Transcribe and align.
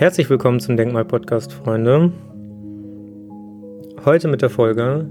Herzlich 0.00 0.30
willkommen 0.30 0.60
zum 0.60 0.78
Denkmal-Podcast, 0.78 1.52
Freunde. 1.52 2.10
Heute 4.02 4.28
mit 4.28 4.40
der 4.40 4.48
Folge, 4.48 5.04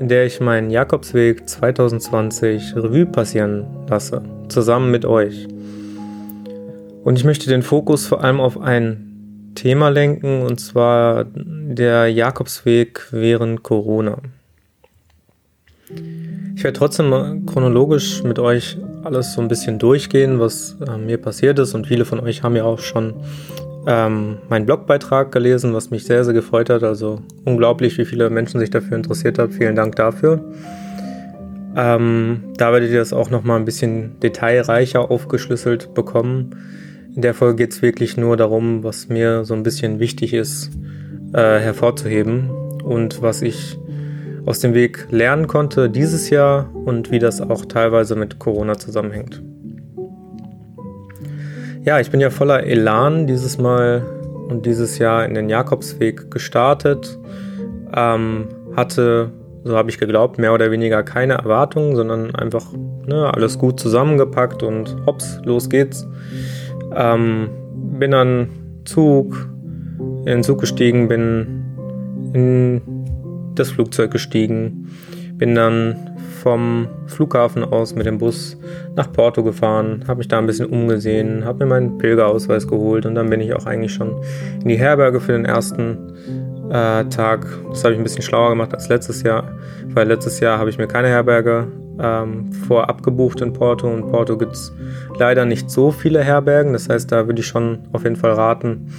in 0.00 0.08
der 0.08 0.24
ich 0.24 0.40
meinen 0.40 0.70
Jakobsweg 0.70 1.46
2020 1.46 2.74
Revue 2.74 3.04
passieren 3.04 3.66
lasse, 3.86 4.22
zusammen 4.48 4.90
mit 4.90 5.04
euch. 5.04 5.46
Und 7.04 7.18
ich 7.18 7.24
möchte 7.24 7.50
den 7.50 7.60
Fokus 7.60 8.06
vor 8.06 8.24
allem 8.24 8.40
auf 8.40 8.58
ein 8.58 9.52
Thema 9.56 9.90
lenken, 9.90 10.40
und 10.40 10.58
zwar 10.58 11.26
der 11.34 12.08
Jakobsweg 12.08 13.08
während 13.10 13.62
Corona. 13.62 14.22
Ich 16.56 16.64
werde 16.64 16.78
trotzdem 16.78 17.44
chronologisch 17.44 18.22
mit 18.22 18.38
euch 18.38 18.78
alles 19.02 19.34
so 19.34 19.42
ein 19.42 19.48
bisschen 19.48 19.78
durchgehen, 19.78 20.40
was 20.40 20.78
äh, 20.88 20.96
mir 20.96 21.18
passiert 21.18 21.58
ist. 21.58 21.74
Und 21.74 21.88
viele 21.88 22.06
von 22.06 22.20
euch 22.20 22.42
haben 22.42 22.56
ja 22.56 22.64
auch 22.64 22.78
schon 22.78 23.12
ähm, 23.86 24.38
meinen 24.48 24.66
Blogbeitrag 24.66 25.32
gelesen, 25.32 25.74
was 25.74 25.90
mich 25.90 26.04
sehr, 26.04 26.24
sehr 26.24 26.34
gefreut 26.34 26.70
hat. 26.70 26.82
Also 26.82 27.20
unglaublich, 27.44 27.98
wie 27.98 28.04
viele 28.04 28.30
Menschen 28.30 28.60
sich 28.60 28.70
dafür 28.70 28.96
interessiert 28.96 29.38
haben. 29.38 29.52
Vielen 29.52 29.76
Dank 29.76 29.96
dafür. 29.96 30.40
Ähm, 31.76 32.44
da 32.56 32.72
werdet 32.72 32.90
ihr 32.90 32.98
das 32.98 33.12
auch 33.12 33.30
nochmal 33.30 33.58
ein 33.58 33.64
bisschen 33.64 34.18
detailreicher 34.20 35.10
aufgeschlüsselt 35.10 35.94
bekommen. 35.94 36.56
In 37.14 37.22
der 37.22 37.34
Folge 37.34 37.56
geht 37.56 37.72
es 37.72 37.82
wirklich 37.82 38.16
nur 38.16 38.36
darum, 38.36 38.84
was 38.84 39.08
mir 39.08 39.44
so 39.44 39.54
ein 39.54 39.62
bisschen 39.62 39.98
wichtig 39.98 40.34
ist, 40.34 40.70
äh, 41.32 41.58
hervorzuheben 41.58 42.50
und 42.82 43.22
was 43.22 43.42
ich 43.42 43.78
aus 44.46 44.60
dem 44.60 44.74
Weg 44.74 45.06
lernen 45.10 45.46
konnte 45.46 45.88
dieses 45.88 46.30
Jahr 46.30 46.70
und 46.74 47.10
wie 47.10 47.18
das 47.18 47.40
auch 47.40 47.64
teilweise 47.64 48.14
mit 48.14 48.38
Corona 48.38 48.76
zusammenhängt. 48.76 49.42
Ja, 51.84 52.00
ich 52.00 52.10
bin 52.10 52.18
ja 52.18 52.30
voller 52.30 52.64
Elan 52.64 53.26
dieses 53.26 53.58
Mal 53.58 54.02
und 54.48 54.64
dieses 54.64 54.98
Jahr 54.98 55.26
in 55.26 55.34
den 55.34 55.50
Jakobsweg 55.50 56.30
gestartet. 56.30 57.18
Ähm, 57.94 58.48
hatte, 58.74 59.30
so 59.64 59.76
habe 59.76 59.90
ich 59.90 59.98
geglaubt, 59.98 60.38
mehr 60.38 60.54
oder 60.54 60.70
weniger 60.70 61.02
keine 61.02 61.34
Erwartungen, 61.34 61.94
sondern 61.94 62.34
einfach 62.34 62.64
ne, 63.06 63.30
alles 63.34 63.58
gut 63.58 63.78
zusammengepackt 63.78 64.62
und 64.62 64.96
hops, 65.04 65.42
los 65.44 65.68
geht's. 65.68 66.08
Ähm, 66.96 67.50
bin 67.74 68.12
dann 68.12 68.48
Zug, 68.86 69.46
in 70.20 70.24
den 70.24 70.42
Zug 70.42 70.60
gestiegen, 70.60 71.08
bin 71.08 71.64
in 72.32 72.80
das 73.56 73.70
Flugzeug 73.70 74.10
gestiegen, 74.10 74.88
bin 75.34 75.54
dann 75.54 76.13
vom 76.44 76.88
Flughafen 77.06 77.64
aus 77.64 77.94
mit 77.94 78.04
dem 78.04 78.18
Bus 78.18 78.58
nach 78.94 79.10
Porto 79.10 79.42
gefahren, 79.42 80.04
habe 80.06 80.18
mich 80.18 80.28
da 80.28 80.38
ein 80.38 80.46
bisschen 80.46 80.66
umgesehen, 80.66 81.46
habe 81.46 81.64
mir 81.64 81.70
meinen 81.70 81.96
Pilgerausweis 81.96 82.68
geholt 82.68 83.06
und 83.06 83.14
dann 83.14 83.30
bin 83.30 83.40
ich 83.40 83.54
auch 83.54 83.64
eigentlich 83.64 83.94
schon 83.94 84.12
in 84.62 84.68
die 84.68 84.76
Herberge 84.76 85.20
für 85.20 85.32
den 85.32 85.46
ersten 85.46 86.12
äh, 86.70 87.06
Tag. 87.06 87.46
Das 87.70 87.82
habe 87.82 87.94
ich 87.94 88.00
ein 88.00 88.02
bisschen 88.02 88.20
schlauer 88.20 88.50
gemacht 88.50 88.74
als 88.74 88.90
letztes 88.90 89.22
Jahr, 89.22 89.52
weil 89.88 90.06
letztes 90.06 90.38
Jahr 90.40 90.58
habe 90.58 90.68
ich 90.68 90.76
mir 90.76 90.86
keine 90.86 91.08
Herberge 91.08 91.66
ähm, 91.98 92.52
vorab 92.52 93.02
gebucht 93.02 93.40
in 93.40 93.54
Porto 93.54 93.88
und 93.88 94.10
Porto 94.10 94.36
gibt 94.36 94.52
es 94.52 94.70
leider 95.18 95.46
nicht 95.46 95.70
so 95.70 95.90
viele 95.90 96.22
Herbergen. 96.22 96.74
Das 96.74 96.90
heißt, 96.90 97.10
da 97.10 97.26
würde 97.26 97.40
ich 97.40 97.46
schon 97.46 97.78
auf 97.92 98.04
jeden 98.04 98.16
Fall 98.16 98.32
raten, 98.32 98.92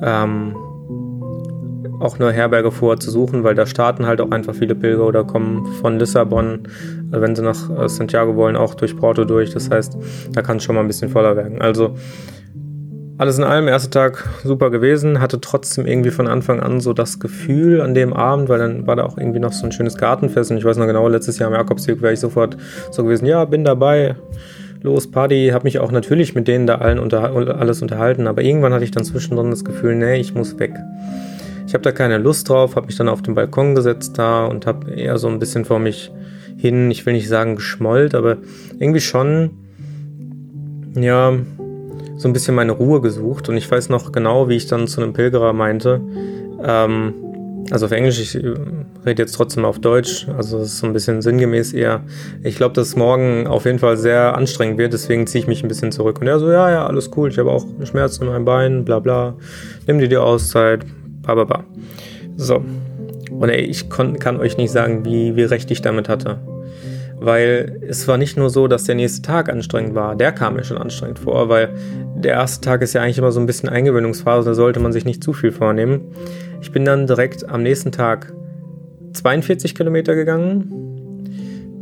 ähm, 0.00 0.54
auch 2.04 2.20
eine 2.20 2.32
Herberge 2.32 2.70
vorher 2.70 3.00
zu 3.00 3.10
suchen, 3.10 3.44
weil 3.44 3.54
da 3.54 3.66
starten 3.66 4.06
halt 4.06 4.20
auch 4.20 4.30
einfach 4.30 4.54
viele 4.54 4.74
Pilger 4.74 5.06
oder 5.06 5.24
kommen 5.24 5.66
von 5.80 5.98
Lissabon, 5.98 6.68
äh, 7.12 7.20
wenn 7.20 7.34
sie 7.34 7.42
nach 7.42 7.70
äh, 7.70 7.88
Santiago 7.88 8.36
wollen, 8.36 8.56
auch 8.56 8.74
durch 8.74 8.96
Porto 8.96 9.24
durch. 9.24 9.50
Das 9.52 9.70
heißt, 9.70 9.96
da 10.32 10.42
kann 10.42 10.58
es 10.58 10.64
schon 10.64 10.74
mal 10.74 10.82
ein 10.82 10.86
bisschen 10.86 11.08
voller 11.08 11.36
werden. 11.36 11.60
Also 11.60 11.94
alles 13.16 13.38
in 13.38 13.44
allem, 13.44 13.68
erster 13.68 13.90
Tag 13.90 14.28
super 14.42 14.70
gewesen, 14.70 15.20
hatte 15.20 15.40
trotzdem 15.40 15.86
irgendwie 15.86 16.10
von 16.10 16.26
Anfang 16.26 16.60
an 16.60 16.80
so 16.80 16.92
das 16.92 17.20
Gefühl 17.20 17.80
an 17.80 17.94
dem 17.94 18.12
Abend, 18.12 18.48
weil 18.48 18.58
dann 18.58 18.88
war 18.88 18.96
da 18.96 19.04
auch 19.04 19.16
irgendwie 19.16 19.38
noch 19.38 19.52
so 19.52 19.64
ein 19.64 19.72
schönes 19.72 19.96
Gartenfest 19.96 20.50
und 20.50 20.56
ich 20.56 20.64
weiß 20.64 20.76
noch 20.78 20.86
genau, 20.86 21.06
letztes 21.06 21.38
Jahr 21.38 21.48
am 21.48 21.54
Jakobsweg 21.54 22.02
wäre 22.02 22.12
ich 22.12 22.20
sofort 22.20 22.56
so 22.90 23.04
gewesen, 23.04 23.26
ja, 23.26 23.44
bin 23.44 23.64
dabei, 23.64 24.16
los, 24.82 25.08
Party, 25.10 25.50
habe 25.52 25.64
mich 25.64 25.78
auch 25.78 25.92
natürlich 25.92 26.34
mit 26.34 26.48
denen 26.48 26.66
da 26.66 26.76
allen 26.76 26.98
unter, 26.98 27.34
alles 27.58 27.82
unterhalten, 27.82 28.26
aber 28.26 28.42
irgendwann 28.42 28.72
hatte 28.72 28.84
ich 28.84 28.90
dann 28.90 29.04
zwischendrin 29.04 29.50
das 29.50 29.64
Gefühl, 29.64 29.94
nee, 29.94 30.16
ich 30.16 30.34
muss 30.34 30.58
weg. 30.58 30.74
Ich 31.66 31.74
habe 31.74 31.82
da 31.82 31.92
keine 31.92 32.18
Lust 32.18 32.48
drauf, 32.48 32.76
habe 32.76 32.86
mich 32.86 32.96
dann 32.96 33.08
auf 33.08 33.22
den 33.22 33.34
Balkon 33.34 33.74
gesetzt 33.74 34.18
da 34.18 34.46
und 34.46 34.66
habe 34.66 34.90
eher 34.92 35.18
so 35.18 35.28
ein 35.28 35.38
bisschen 35.38 35.64
vor 35.64 35.78
mich 35.78 36.12
hin, 36.56 36.90
ich 36.90 37.04
will 37.04 37.14
nicht 37.14 37.28
sagen 37.28 37.56
geschmollt, 37.56 38.14
aber 38.14 38.36
irgendwie 38.78 39.00
schon, 39.00 39.50
ja, 40.94 41.32
so 42.16 42.28
ein 42.28 42.32
bisschen 42.32 42.54
meine 42.54 42.72
Ruhe 42.72 43.00
gesucht. 43.00 43.48
Und 43.48 43.56
ich 43.56 43.70
weiß 43.70 43.88
noch 43.88 44.12
genau, 44.12 44.48
wie 44.48 44.56
ich 44.56 44.66
dann 44.66 44.86
zu 44.86 45.02
einem 45.02 45.12
Pilgerer 45.12 45.52
meinte, 45.52 46.00
ähm, 46.62 47.14
also 47.70 47.86
auf 47.86 47.92
Englisch, 47.92 48.20
ich 48.20 48.34
äh, 48.36 48.54
rede 49.04 49.22
jetzt 49.22 49.32
trotzdem 49.32 49.64
auf 49.64 49.78
Deutsch, 49.78 50.26
also 50.36 50.58
es 50.58 50.74
ist 50.74 50.78
so 50.78 50.86
ein 50.86 50.92
bisschen 50.92 51.22
sinngemäß 51.22 51.72
eher. 51.72 52.02
Ich 52.42 52.56
glaube, 52.56 52.74
dass 52.74 52.94
morgen 52.96 53.46
auf 53.46 53.64
jeden 53.64 53.78
Fall 53.78 53.96
sehr 53.96 54.36
anstrengend 54.36 54.78
wird, 54.78 54.92
deswegen 54.92 55.26
ziehe 55.26 55.42
ich 55.42 55.48
mich 55.48 55.62
ein 55.62 55.68
bisschen 55.68 55.92
zurück. 55.92 56.20
Und 56.20 56.26
er 56.26 56.38
so, 56.38 56.50
ja, 56.50 56.70
ja, 56.70 56.86
alles 56.86 57.10
cool, 57.16 57.30
ich 57.30 57.38
habe 57.38 57.50
auch 57.50 57.64
Schmerzen 57.84 58.24
in 58.24 58.30
meinem 58.30 58.44
Bein, 58.44 58.84
bla 58.84 59.00
bla, 59.00 59.34
nimm 59.86 59.98
dir 59.98 60.08
die 60.08 60.16
Auszeit, 60.16 60.84
Bababa. 61.24 61.64
So. 62.36 62.62
Und 63.30 63.48
ey, 63.48 63.62
ich 63.62 63.88
kann 63.90 64.38
euch 64.38 64.56
nicht 64.56 64.70
sagen, 64.70 65.04
wie, 65.04 65.36
wie 65.36 65.42
recht 65.42 65.70
ich 65.70 65.82
damit 65.82 66.08
hatte. 66.08 66.38
Weil 67.18 67.80
es 67.88 68.06
war 68.06 68.18
nicht 68.18 68.36
nur 68.36 68.50
so, 68.50 68.68
dass 68.68 68.84
der 68.84 68.94
nächste 68.94 69.22
Tag 69.22 69.48
anstrengend 69.48 69.94
war. 69.94 70.14
Der 70.14 70.32
kam 70.32 70.54
mir 70.54 70.64
schon 70.64 70.78
anstrengend 70.78 71.18
vor, 71.18 71.48
weil 71.48 71.70
der 72.16 72.32
erste 72.32 72.64
Tag 72.64 72.82
ist 72.82 72.92
ja 72.92 73.02
eigentlich 73.02 73.18
immer 73.18 73.32
so 73.32 73.40
ein 73.40 73.46
bisschen 73.46 73.68
Eingewöhnungsphase, 73.68 74.50
da 74.50 74.54
sollte 74.54 74.80
man 74.80 74.92
sich 74.92 75.04
nicht 75.04 75.22
zu 75.22 75.32
viel 75.32 75.52
vornehmen. 75.52 76.12
Ich 76.60 76.72
bin 76.72 76.84
dann 76.84 77.06
direkt 77.06 77.48
am 77.48 77.62
nächsten 77.62 77.92
Tag 77.92 78.32
42 79.12 79.74
Kilometer 79.74 80.14
gegangen, 80.14 80.70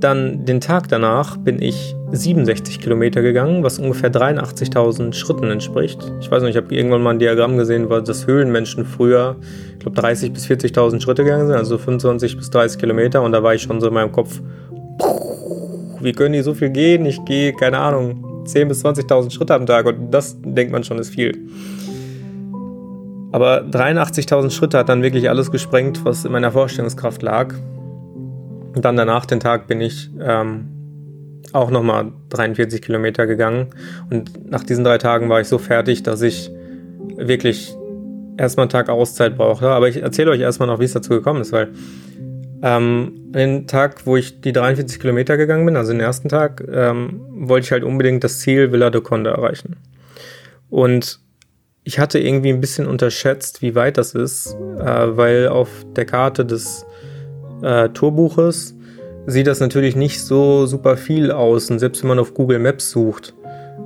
dann 0.01 0.45
den 0.45 0.61
Tag 0.61 0.89
danach 0.89 1.37
bin 1.37 1.63
ich 1.63 1.95
67 2.13 2.81
Kilometer 2.81 3.23
gegangen, 3.23 3.63
was 3.63 3.79
ungefähr 3.79 4.13
83.000 4.13 5.15
Schritten 5.15 5.51
entspricht. 5.51 5.99
Ich 6.21 6.31
weiß 6.31 6.43
nicht, 6.43 6.57
ich 6.57 6.63
habe 6.63 6.75
irgendwann 6.75 7.03
mal 7.03 7.11
ein 7.11 7.19
Diagramm 7.19 7.57
gesehen, 7.57 7.89
weil 7.89 8.03
das 8.03 8.27
Höhlenmenschen 8.27 8.85
früher, 8.85 9.37
ich 9.73 9.79
glaube, 9.79 10.01
30.000 10.01 10.33
bis 10.33 10.47
40.000 10.47 11.01
Schritte 11.01 11.25
gegangen 11.25 11.47
sind, 11.47 11.57
also 11.57 11.79
25 11.79 12.37
bis 12.37 12.51
30 12.51 12.79
Kilometer. 12.79 13.23
Und 13.23 13.33
da 13.33 13.43
war 13.43 13.55
ich 13.55 13.63
schon 13.63 13.81
so 13.81 13.89
in 13.89 13.95
meinem 13.95 14.13
Kopf, 14.13 14.41
wie 16.01 16.13
können 16.13 16.35
die 16.35 16.43
so 16.43 16.53
viel 16.53 16.71
gehen? 16.71 17.07
Ich 17.07 17.25
gehe, 17.25 17.55
keine 17.55 17.79
Ahnung, 17.79 18.45
10.000 18.45 18.65
bis 18.67 18.85
20.000 18.85 19.31
Schritte 19.31 19.55
am 19.55 19.67
Tag 19.67 19.87
und 19.87 20.11
das 20.11 20.37
denkt 20.43 20.73
man 20.73 20.85
schon 20.85 20.99
ist 20.99 21.11
viel. 21.15 21.49
Aber 23.31 23.63
83.000 23.63 24.51
Schritte 24.51 24.79
hat 24.79 24.91
dann 24.91 25.03
wirklich 25.03 25.31
alles 25.31 25.51
gesprengt, 25.51 26.05
was 26.05 26.27
in 26.27 26.33
meiner 26.33 26.53
Vorstellungskraft 26.53 27.23
lag. 27.23 27.55
Und 28.75 28.85
dann 28.85 28.97
danach 28.97 29.25
den 29.25 29.41
Tag 29.41 29.67
bin 29.67 29.81
ich 29.81 30.11
ähm, 30.21 30.82
auch 31.53 31.71
nochmal 31.71 32.13
43 32.31 32.83
Kilometer 32.83 33.27
gegangen. 33.27 33.69
Und 34.11 34.51
nach 34.51 34.65
diesen 34.65 34.85
drei 34.85 34.99
Tagen 34.99 35.29
war 35.29 35.41
ich 35.41 35.49
so 35.49 35.59
fertig, 35.59 36.03
dass 36.03 36.23
ich 36.23 36.51
wirklich 37.17 37.75
erstmal 38.37 38.65
einen 38.65 38.71
Tag 38.71 38.89
Auszeit 38.89 39.37
brauchte. 39.37 39.69
Aber 39.69 39.89
ich 39.89 40.03
erzähle 40.03 40.31
euch 40.31 40.41
erstmal 40.41 40.69
noch, 40.69 40.81
wie 40.81 40.85
es 40.85 40.93
dazu 40.93 41.11
gekommen 41.11 41.41
ist, 41.41 41.53
weil 41.53 41.69
ähm, 42.63 43.13
den 43.33 43.67
Tag, 43.67 44.07
wo 44.07 44.17
ich 44.17 44.41
die 44.41 44.53
43 44.53 45.01
Kilometer 45.01 45.37
gegangen 45.37 45.67
bin, 45.67 45.77
also 45.77 45.93
den 45.93 46.01
ersten 46.01 46.29
Tag, 46.29 46.65
ähm, 46.73 47.21
wollte 47.31 47.65
ich 47.65 47.73
halt 47.73 47.85
unbedingt 47.85 48.23
das 48.23 48.39
Ziel 48.39 48.71
Villa 48.73 48.91
de 48.91 49.01
Conde 49.01 49.31
erreichen. 49.31 49.77
Und 50.71 51.21
ich 51.85 51.99
hatte 51.99 52.21
irgendwie 52.21 52.51
ein 52.51 52.61
bisschen 52.61 52.87
unterschätzt, 52.87 53.63
wie 53.63 53.75
weit 53.75 53.99
das 53.99 54.15
ist, 54.15 54.57
äh, 54.79 55.17
weil 55.17 55.49
auf 55.49 55.69
der 55.97 56.05
Karte 56.05 56.47
des 56.47 56.87
äh, 57.63 57.89
Tourbuches 57.89 58.77
sieht 59.27 59.47
das 59.47 59.61
natürlich 59.61 59.97
nicht 59.97 60.21
so 60.23 60.67
super 60.67 60.97
viel 60.97 61.31
aus. 61.31 61.71
Und 61.71 61.79
selbst 61.79 62.03
wenn 62.03 62.09
man 62.09 62.19
auf 62.19 62.35
Google 62.35 62.59
Maps 62.59 62.91
sucht, 62.91 63.35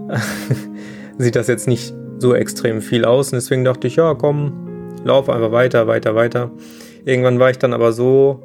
sieht 1.19 1.36
das 1.36 1.48
jetzt 1.48 1.69
nicht 1.69 1.94
so 2.19 2.34
extrem 2.34 2.81
viel 2.81 3.05
aus. 3.05 3.32
Und 3.32 3.37
deswegen 3.37 3.64
dachte 3.64 3.87
ich, 3.87 3.96
ja, 3.96 4.14
komm, 4.14 4.96
lauf 5.05 5.28
einfach 5.28 5.52
weiter, 5.52 5.87
weiter, 5.87 6.14
weiter. 6.14 6.50
Irgendwann 7.05 7.38
war 7.38 7.50
ich 7.50 7.58
dann 7.58 7.72
aber 7.72 7.93
so 7.93 8.43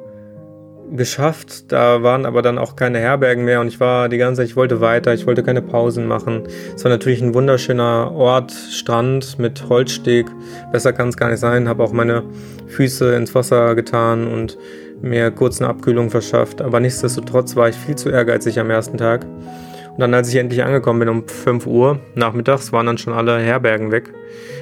geschafft. 0.96 1.72
Da 1.72 2.02
waren 2.02 2.26
aber 2.26 2.42
dann 2.42 2.58
auch 2.58 2.76
keine 2.76 2.98
Herbergen 2.98 3.44
mehr 3.44 3.60
und 3.60 3.68
ich 3.68 3.80
war 3.80 4.08
die 4.08 4.18
ganze 4.18 4.40
Zeit, 4.40 4.48
ich 4.48 4.56
wollte 4.56 4.80
weiter, 4.80 5.14
ich 5.14 5.26
wollte 5.26 5.42
keine 5.42 5.62
Pausen 5.62 6.06
machen. 6.06 6.42
Es 6.74 6.84
war 6.84 6.90
natürlich 6.90 7.22
ein 7.22 7.34
wunderschöner 7.34 8.12
Ort, 8.12 8.52
Strand 8.52 9.38
mit 9.38 9.68
Holzsteg. 9.68 10.26
Besser 10.70 10.92
kann 10.92 11.08
es 11.08 11.16
gar 11.16 11.30
nicht 11.30 11.40
sein. 11.40 11.68
Habe 11.68 11.82
auch 11.82 11.92
meine 11.92 12.22
Füße 12.68 13.14
ins 13.14 13.34
Wasser 13.34 13.74
getan 13.74 14.26
und 14.26 14.58
mir 15.00 15.30
kurz 15.30 15.60
eine 15.60 15.68
Abkühlung 15.68 16.10
verschafft. 16.10 16.62
Aber 16.62 16.80
nichtsdestotrotz 16.80 17.56
war 17.56 17.68
ich 17.68 17.76
viel 17.76 17.96
zu 17.96 18.08
ehrgeizig 18.08 18.58
am 18.60 18.70
ersten 18.70 18.98
Tag. 18.98 19.24
Und 19.24 20.00
dann, 20.00 20.14
als 20.14 20.28
ich 20.28 20.36
endlich 20.36 20.62
angekommen 20.62 21.00
bin 21.00 21.08
um 21.08 21.28
5 21.28 21.66
Uhr 21.66 21.98
nachmittags, 22.14 22.72
waren 22.72 22.86
dann 22.86 22.98
schon 22.98 23.12
alle 23.12 23.38
Herbergen 23.38 23.92
weg. 23.92 24.12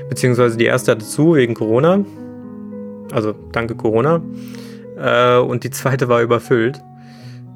Beziehungsweise 0.09 0.56
die 0.56 0.65
erste 0.65 0.93
hatte 0.93 1.06
zu 1.06 1.37
wegen 1.37 1.55
Corona. 1.55 2.05
Also 3.12 3.35
danke 3.53 3.77
Corona. 3.77 4.21
Äh, 5.00 5.38
und 5.38 5.64
die 5.64 5.70
zweite 5.70 6.08
war 6.08 6.20
überfüllt. 6.23 6.81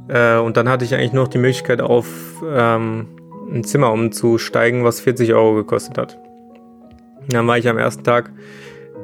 Äh, 0.09 0.39
und 0.39 0.57
dann 0.57 0.69
hatte 0.69 0.85
ich 0.85 0.95
eigentlich 0.95 1.13
noch 1.13 1.29
die 1.29 1.39
Möglichkeit, 1.39 1.81
auf 1.81 2.07
ähm, 2.47 3.07
ein 3.53 3.65
Zimmer 3.65 3.93
umzusteigen, 3.93 4.85
was 4.85 5.01
40 5.01 5.35
Euro 5.35 5.55
gekostet 5.55 5.99
hat. 5.99 6.19
Dann 7.29 7.47
war 7.47 7.59
ich 7.59 7.69
am 7.69 7.79
ersten 7.79 8.05
Tag, 8.05 8.31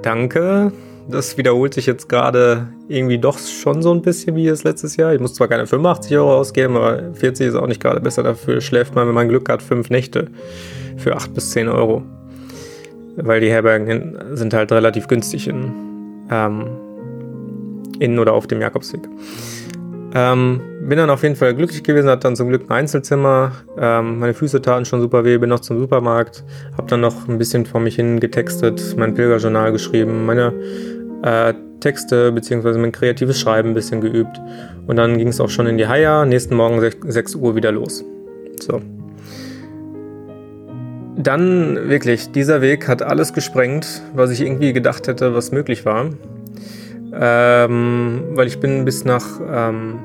danke. 0.03 0.73
Das 1.09 1.37
wiederholt 1.39 1.75
sich 1.75 1.87
jetzt 1.87 2.09
gerade 2.09 2.69
irgendwie 2.87 3.19
doch 3.19 3.39
schon 3.39 3.83
so 3.83 3.93
ein 3.93 4.03
bisschen 4.03 4.37
wie 4.37 4.47
das 4.47 4.63
letztes 4.63 4.97
Jahr. 4.97 5.13
Ich 5.13 5.21
muss 5.21 5.35
zwar 5.35 5.49
keine 5.49 5.67
85 5.67 6.17
Euro 6.17 6.37
ausgeben, 6.37 6.77
aber 6.77 7.15
40 7.15 7.49
ist 7.49 7.55
auch 7.55 7.67
nicht 7.67 7.83
gerade 7.83 8.01
besser. 8.01 8.23
Dafür 8.23 8.61
schläft 8.61 8.95
man, 8.95 9.09
wenn 9.09 9.15
man 9.15 9.29
Glück 9.29 9.49
hat, 9.49 9.63
fünf 9.63 9.91
Nächte 9.91 10.29
für 10.99 11.17
8 11.17 11.35
bis 11.35 11.51
10 11.51 11.69
Euro. 11.69 12.03
Weil 13.17 13.41
die 13.41 13.51
Herbergen 13.51 14.19
sind 14.35 14.55
halt 14.55 14.71
relativ 14.71 15.09
günstig 15.09 15.49
in, 15.49 15.73
ähm, 16.31 16.67
in 18.01 18.19
oder 18.19 18.33
auf 18.33 18.49
dem 18.49 18.61
Jakobsweg. 18.61 19.09
Ähm, 20.13 20.61
bin 20.83 20.99
dann 20.99 21.11
auf 21.11 21.23
jeden 21.23 21.37
Fall 21.37 21.55
glücklich 21.55 21.85
gewesen, 21.85 22.09
hatte 22.09 22.23
dann 22.23 22.35
zum 22.35 22.49
Glück 22.49 22.69
ein 22.69 22.73
Einzelzimmer. 22.73 23.53
Ähm, 23.79 24.19
meine 24.19 24.35
Füße 24.35 24.61
taten 24.61 24.85
schon 24.85 25.01
super 25.01 25.25
weh, 25.25 25.39
bin 25.39 25.51
noch 25.51 25.61
zum 25.61 25.79
Supermarkt, 25.79 26.43
habe 26.77 26.89
dann 26.89 27.01
noch 27.01 27.29
ein 27.29 27.39
bisschen 27.39 27.65
vor 27.65 27.81
mich 27.81 27.95
hin 27.95 28.19
getextet, 28.19 28.97
mein 28.97 29.15
Pilgerjournal 29.15 29.71
geschrieben, 29.71 30.27
meine 30.27 30.53
äh, 31.23 31.55
Texte 31.79 32.33
bzw. 32.33 32.79
mein 32.79 32.93
kreatives 32.93 33.39
Schreiben 33.39 33.71
ein 33.71 33.75
bisschen 33.75 34.01
geübt. 34.01 34.41
Und 34.87 34.97
dann 34.97 35.17
ging 35.17 35.29
es 35.29 35.41
auch 35.41 35.49
schon 35.49 35.67
in 35.67 35.79
die 35.79 35.87
Haia, 35.87 36.25
nächsten 36.25 36.57
Morgen 36.57 36.81
6, 36.81 36.97
6 37.07 37.35
Uhr 37.37 37.55
wieder 37.55 37.71
los. 37.71 38.05
So. 38.61 38.81
Dann 41.17 41.89
wirklich, 41.89 42.33
dieser 42.33 42.63
Weg 42.63 42.89
hat 42.89 43.03
alles 43.03 43.33
gesprengt, 43.33 44.03
was 44.15 44.31
ich 44.31 44.41
irgendwie 44.41 44.73
gedacht 44.73 45.07
hätte, 45.07 45.35
was 45.35 45.53
möglich 45.53 45.85
war 45.85 46.07
ähm, 47.13 48.23
weil 48.31 48.47
ich 48.47 48.61
bin 48.61 48.85
bis 48.85 49.05
nach 49.05 49.25
ähm, 49.41 49.99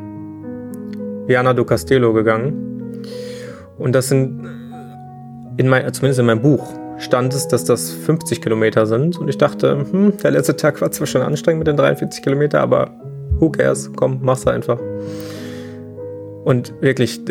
Viana 1.27 1.53
do 1.53 1.65
Castelo 1.65 2.13
gegangen. 2.13 3.03
Und 3.77 3.93
das 3.93 4.09
sind, 4.09 4.47
in 5.57 5.67
mein, 5.67 5.91
zumindest 5.93 6.19
in 6.19 6.25
meinem 6.25 6.41
Buch, 6.41 6.73
stand 6.97 7.33
es, 7.33 7.47
dass 7.47 7.65
das 7.65 7.91
50 7.91 8.41
Kilometer 8.41 8.85
sind. 8.85 9.17
Und 9.17 9.27
ich 9.27 9.37
dachte, 9.37 9.85
hm, 9.91 10.17
der 10.23 10.31
letzte 10.31 10.55
Tag 10.55 10.81
war 10.81 10.91
zwar 10.91 11.07
schon 11.07 11.21
anstrengend 11.21 11.59
mit 11.59 11.67
den 11.67 11.77
43 11.77 12.23
Kilometer, 12.23 12.61
aber 12.61 12.91
who 13.39 13.49
cares? 13.49 13.91
Komm, 13.95 14.19
mach's 14.21 14.47
einfach. 14.47 14.79
Und 16.45 16.79
wirklich, 16.79 17.21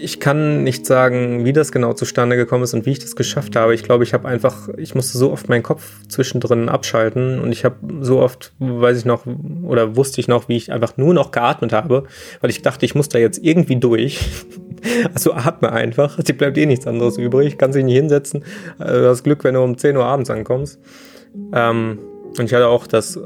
ich 0.00 0.18
kann 0.18 0.62
nicht 0.64 0.86
sagen, 0.86 1.44
wie 1.44 1.52
das 1.52 1.72
genau 1.72 1.92
zustande 1.92 2.36
gekommen 2.36 2.64
ist 2.64 2.72
und 2.72 2.86
wie 2.86 2.92
ich 2.92 3.00
das 3.00 3.16
geschafft 3.16 3.54
habe. 3.54 3.74
Ich 3.74 3.82
glaube, 3.82 4.02
ich 4.02 4.14
habe 4.14 4.26
einfach, 4.26 4.70
ich 4.78 4.94
musste 4.94 5.18
so 5.18 5.30
oft 5.30 5.50
meinen 5.50 5.62
Kopf 5.62 6.00
zwischendrin 6.08 6.70
abschalten 6.70 7.38
und 7.38 7.52
ich 7.52 7.66
habe 7.66 7.76
so 8.00 8.20
oft, 8.20 8.54
weiß 8.60 8.96
ich 8.96 9.04
noch, 9.04 9.26
oder 9.62 9.94
wusste 9.94 10.22
ich 10.22 10.26
noch, 10.26 10.48
wie 10.48 10.56
ich 10.56 10.72
einfach 10.72 10.96
nur 10.96 11.12
noch 11.12 11.32
geatmet 11.32 11.74
habe, 11.74 12.04
weil 12.40 12.48
ich 12.48 12.62
dachte, 12.62 12.86
ich 12.86 12.94
muss 12.94 13.10
da 13.10 13.18
jetzt 13.18 13.44
irgendwie 13.44 13.76
durch. 13.76 14.20
Also 15.14 15.32
atme 15.32 15.70
einfach, 15.70 16.20
dir 16.20 16.36
bleibt 16.36 16.58
eh 16.58 16.66
nichts 16.66 16.88
anderes 16.88 17.16
übrig, 17.16 17.56
kannst 17.56 17.76
dich 17.76 17.84
nicht 17.84 17.94
hinsetzen. 17.94 18.44
Also 18.78 19.02
du 19.02 19.08
hast 19.10 19.22
Glück, 19.22 19.44
wenn 19.44 19.54
du 19.54 19.62
um 19.62 19.78
10 19.78 19.96
Uhr 19.96 20.04
abends 20.04 20.28
ankommst. 20.28 20.80
Ähm, 21.52 22.00
und 22.36 22.46
ich 22.46 22.52
hatte 22.52 22.66
auch 22.66 22.88
das 22.88 23.16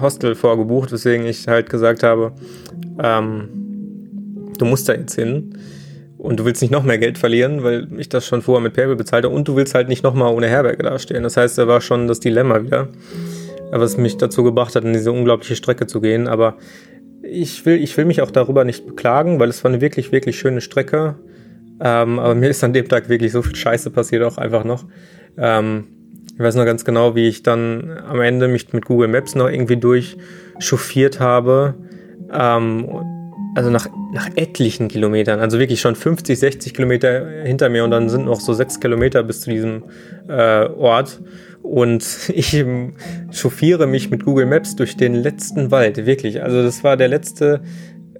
Hostel 0.00 0.34
vorgebucht, 0.34 0.90
weswegen 0.90 1.24
ich 1.24 1.46
halt 1.46 1.70
gesagt 1.70 2.02
habe, 2.02 2.32
ähm, 3.00 3.61
du 4.62 4.68
musst 4.68 4.88
da 4.88 4.94
jetzt 4.94 5.16
hin 5.16 5.58
und 6.18 6.38
du 6.38 6.44
willst 6.44 6.62
nicht 6.62 6.70
noch 6.70 6.84
mehr 6.84 6.98
Geld 6.98 7.18
verlieren, 7.18 7.64
weil 7.64 7.88
ich 7.98 8.08
das 8.08 8.24
schon 8.24 8.42
vorher 8.42 8.62
mit 8.62 8.74
PayPal 8.74 8.94
bezahlte 8.94 9.28
und 9.28 9.48
du 9.48 9.56
willst 9.56 9.74
halt 9.74 9.88
nicht 9.88 10.04
nochmal 10.04 10.32
ohne 10.32 10.46
Herberge 10.46 10.84
dastehen. 10.84 11.24
Das 11.24 11.36
heißt, 11.36 11.58
da 11.58 11.66
war 11.66 11.80
schon 11.80 12.06
das 12.06 12.20
Dilemma 12.20 12.62
wieder, 12.62 12.88
was 13.72 13.96
mich 13.96 14.18
dazu 14.18 14.44
gebracht 14.44 14.76
hat, 14.76 14.84
in 14.84 14.92
diese 14.92 15.10
unglaubliche 15.10 15.56
Strecke 15.56 15.88
zu 15.88 16.00
gehen. 16.00 16.28
Aber 16.28 16.58
ich 17.22 17.66
will, 17.66 17.82
ich 17.82 17.96
will 17.96 18.04
mich 18.04 18.22
auch 18.22 18.30
darüber 18.30 18.64
nicht 18.64 18.86
beklagen, 18.86 19.40
weil 19.40 19.48
es 19.48 19.64
war 19.64 19.72
eine 19.72 19.80
wirklich, 19.80 20.12
wirklich 20.12 20.38
schöne 20.38 20.60
Strecke. 20.60 21.16
Ähm, 21.80 22.20
aber 22.20 22.36
mir 22.36 22.50
ist 22.50 22.62
an 22.62 22.72
dem 22.72 22.88
Tag 22.88 23.08
wirklich 23.08 23.32
so 23.32 23.42
viel 23.42 23.56
Scheiße 23.56 23.90
passiert 23.90 24.22
auch 24.22 24.38
einfach 24.38 24.62
noch. 24.62 24.84
Ähm, 25.36 25.88
ich 26.34 26.38
weiß 26.38 26.54
noch 26.54 26.64
ganz 26.64 26.84
genau, 26.84 27.16
wie 27.16 27.26
ich 27.26 27.42
dann 27.42 27.98
am 28.08 28.20
Ende 28.20 28.46
mich 28.46 28.72
mit 28.72 28.84
Google 28.84 29.08
Maps 29.08 29.34
noch 29.34 29.48
irgendwie 29.48 29.76
durchchauffiert 29.76 31.18
habe. 31.18 31.74
Ähm, 32.32 33.21
also 33.54 33.70
nach, 33.70 33.86
nach 34.12 34.28
etlichen 34.34 34.88
Kilometern, 34.88 35.40
also 35.40 35.58
wirklich 35.58 35.80
schon 35.80 35.94
50, 35.94 36.38
60 36.38 36.74
Kilometer 36.74 37.26
hinter 37.44 37.68
mir 37.68 37.84
und 37.84 37.90
dann 37.90 38.08
sind 38.08 38.24
noch 38.24 38.40
so 38.40 38.52
sechs 38.54 38.80
Kilometer 38.80 39.22
bis 39.22 39.42
zu 39.42 39.50
diesem 39.50 39.84
äh, 40.28 40.66
Ort. 40.66 41.20
Und 41.62 42.04
ich 42.34 42.64
chauffiere 43.30 43.86
mich 43.86 44.10
mit 44.10 44.24
Google 44.24 44.46
Maps 44.46 44.76
durch 44.76 44.96
den 44.96 45.14
letzten 45.14 45.70
Wald, 45.70 46.06
wirklich. 46.06 46.42
Also 46.42 46.62
das 46.62 46.82
war 46.82 46.96
der 46.96 47.08
letzte 47.08 47.62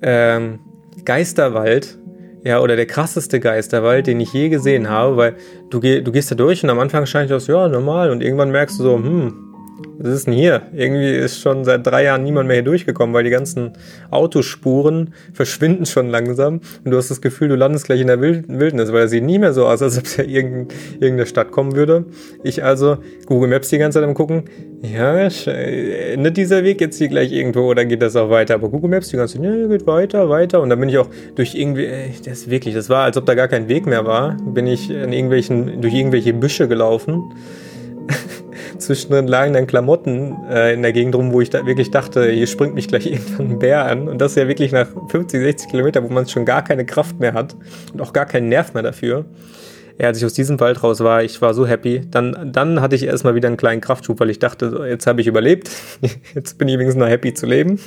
ähm, 0.03 0.61
Geisterwald, 1.05 1.99
ja, 2.45 2.61
oder 2.61 2.77
der 2.77 2.87
krasseste 2.87 3.41
Geisterwald, 3.41 4.07
den 4.09 4.21
ich 4.21 4.33
je 4.33 4.49
gesehen 4.49 4.91
habe, 4.91 5.17
weil 5.17 5.37
du, 5.71 5.81
geh, 5.81 6.01
du 6.01 6.11
gehst 6.11 6.31
da 6.31 6.35
durch 6.35 6.63
und 6.65 6.71
am 6.71 6.81
Anfang 6.81 7.07
scheint 7.07 7.31
das, 7.31 7.47
ja, 7.47 7.69
normal, 7.69 8.11
und 8.11 8.21
irgendwann 8.21 8.51
merkst 8.51 8.81
du 8.81 8.83
so, 8.83 8.97
hm, 8.97 9.52
was 9.99 10.13
ist 10.13 10.27
denn 10.27 10.35
hier? 10.35 10.63
Irgendwie 10.73 11.11
ist 11.11 11.41
schon 11.41 11.65
seit 11.65 11.87
drei 11.87 12.05
Jahren 12.05 12.25
niemand 12.25 12.49
mehr 12.49 12.57
hier 12.57 12.65
durchgekommen, 12.65 13.15
weil 13.15 13.25
die 13.25 13.31
ganzen 13.31 13.73
Autospuren 14.11 15.15
verschwinden 15.33 15.87
schon 15.87 16.09
langsam 16.09 16.61
und 16.85 16.91
du 16.91 16.97
hast 16.97 17.11
das 17.11 17.21
Gefühl, 17.21 17.49
du 17.49 17.57
landest 17.57 17.87
gleich 17.87 18.01
in 18.01 18.09
der 18.09 18.21
Wildnis, 18.21 18.93
weil 18.93 19.05
es 19.05 19.11
sieht 19.11 19.25
nie 19.25 19.39
mehr 19.39 19.53
so 19.53 19.67
aus, 19.67 19.83
als 19.83 19.99
ob 19.99 20.05
es 20.05 20.17
ja 20.17 20.25
irgendeine 20.25 21.27
Stadt 21.27 21.51
kommen 21.51 21.77
würde. 21.77 22.07
Ich 22.43 22.65
also 22.65 22.99
Google 23.27 23.49
Maps 23.49 23.69
die 23.69 23.79
ganze 23.79 24.01
Zeit 24.01 24.09
am 24.09 24.15
gucken, 24.15 24.45
ja, 24.83 25.19
endet 25.19 26.37
dieser 26.37 26.65
Weg 26.65 26.81
jetzt 26.81 26.99
hier 26.99 27.09
gleich 27.09 27.33
irgendwo 27.33 27.71
oder 27.71 27.85
geht 27.85 28.03
das 28.03 28.17
auch 28.17 28.31
weiter? 28.31 28.55
Aber 28.55 28.69
Google 28.69 28.91
Maps 28.91 29.09
die 29.09 29.17
ganze 29.17 29.37
Zeit, 29.39 29.45
ja, 29.45 29.67
geht 29.69 29.87
weiter, 29.87 30.29
weiter 30.29 30.61
und 30.61 30.71
dann 30.71 30.81
bin 30.81 30.89
ich 30.89 30.99
auch 30.99 31.09
durch 31.37 31.55
irgendwie, 31.55 31.89
das 32.25 32.39
ist 32.39 32.51
wirklich, 32.51 32.75
das 32.75 32.89
war, 32.89 33.05
als 33.05 33.17
ob 33.17 33.27
da 33.27 33.35
gar 33.35 33.49
kein 33.49 33.69
Weg 33.69 33.87
mehr 33.87 34.05
war, 34.05 34.37
bin 34.45 34.67
ich 34.67 34.91
in 34.91 35.13
irgendwelchen, 35.13 35.81
durch 35.81 35.95
irgendwelche 35.95 36.33
Büsche 36.33 36.67
gelaufen 36.67 37.23
zwischendrin 38.87 39.27
lagen 39.27 39.53
dann 39.53 39.67
Klamotten 39.67 40.37
äh, 40.51 40.75
in 40.75 40.83
der 40.83 40.93
Gegend 40.93 41.15
rum, 41.15 41.33
wo 41.33 41.41
ich 41.41 41.51
da 41.51 41.67
wirklich 41.67 41.91
dachte, 41.91 42.31
hier 42.31 42.47
springt 42.47 42.75
mich 42.75 42.89
gleich 42.89 43.07
irgendwann 43.11 43.51
ein 43.51 43.59
Bär 43.59 43.85
an. 43.85 44.09
Und 44.09 44.19
das 44.19 44.33
ist 44.33 44.37
ja 44.37 44.49
wirklich 44.49 44.73
nach 44.73 44.89
50, 45.09 45.41
60 45.41 45.71
Kilometern, 45.71 46.05
wo 46.05 46.13
man 46.13 46.27
schon 46.27 46.45
gar 46.45 46.63
keine 46.63 46.85
Kraft 46.85 47.19
mehr 47.21 47.35
hat 47.35 47.57
und 47.93 48.01
auch 48.01 48.13
gar 48.13 48.27
keinen 48.27 48.49
Nerv 48.49 48.75
mehr 48.75 48.83
dafür. 48.83 49.25
Ja, 49.99 50.09
als 50.09 50.19
ich 50.19 50.25
aus 50.25 50.33
diesem 50.33 50.59
Wald 50.59 50.83
raus 50.83 51.01
war, 51.01 51.23
ich 51.23 51.41
war 51.43 51.55
so 51.55 51.67
happy. 51.67 52.03
Dann, 52.11 52.51
dann 52.53 52.81
hatte 52.81 52.97
ich 52.97 53.05
erstmal 53.05 53.35
wieder 53.35 53.49
einen 53.49 53.57
kleinen 53.57 53.81
Kraftschub, 53.81 54.19
weil 54.21 54.31
ich 54.31 54.39
dachte, 54.39 54.85
jetzt 54.89 55.07
habe 55.07 55.21
ich 55.21 55.27
überlebt. 55.27 55.71
Jetzt 56.35 56.59
bin 56.59 56.69
ich 56.69 56.75
wenigstens 56.75 57.01
noch 57.01 57.09
happy 57.09 57.35
zu 57.35 57.47
leben. 57.47 57.79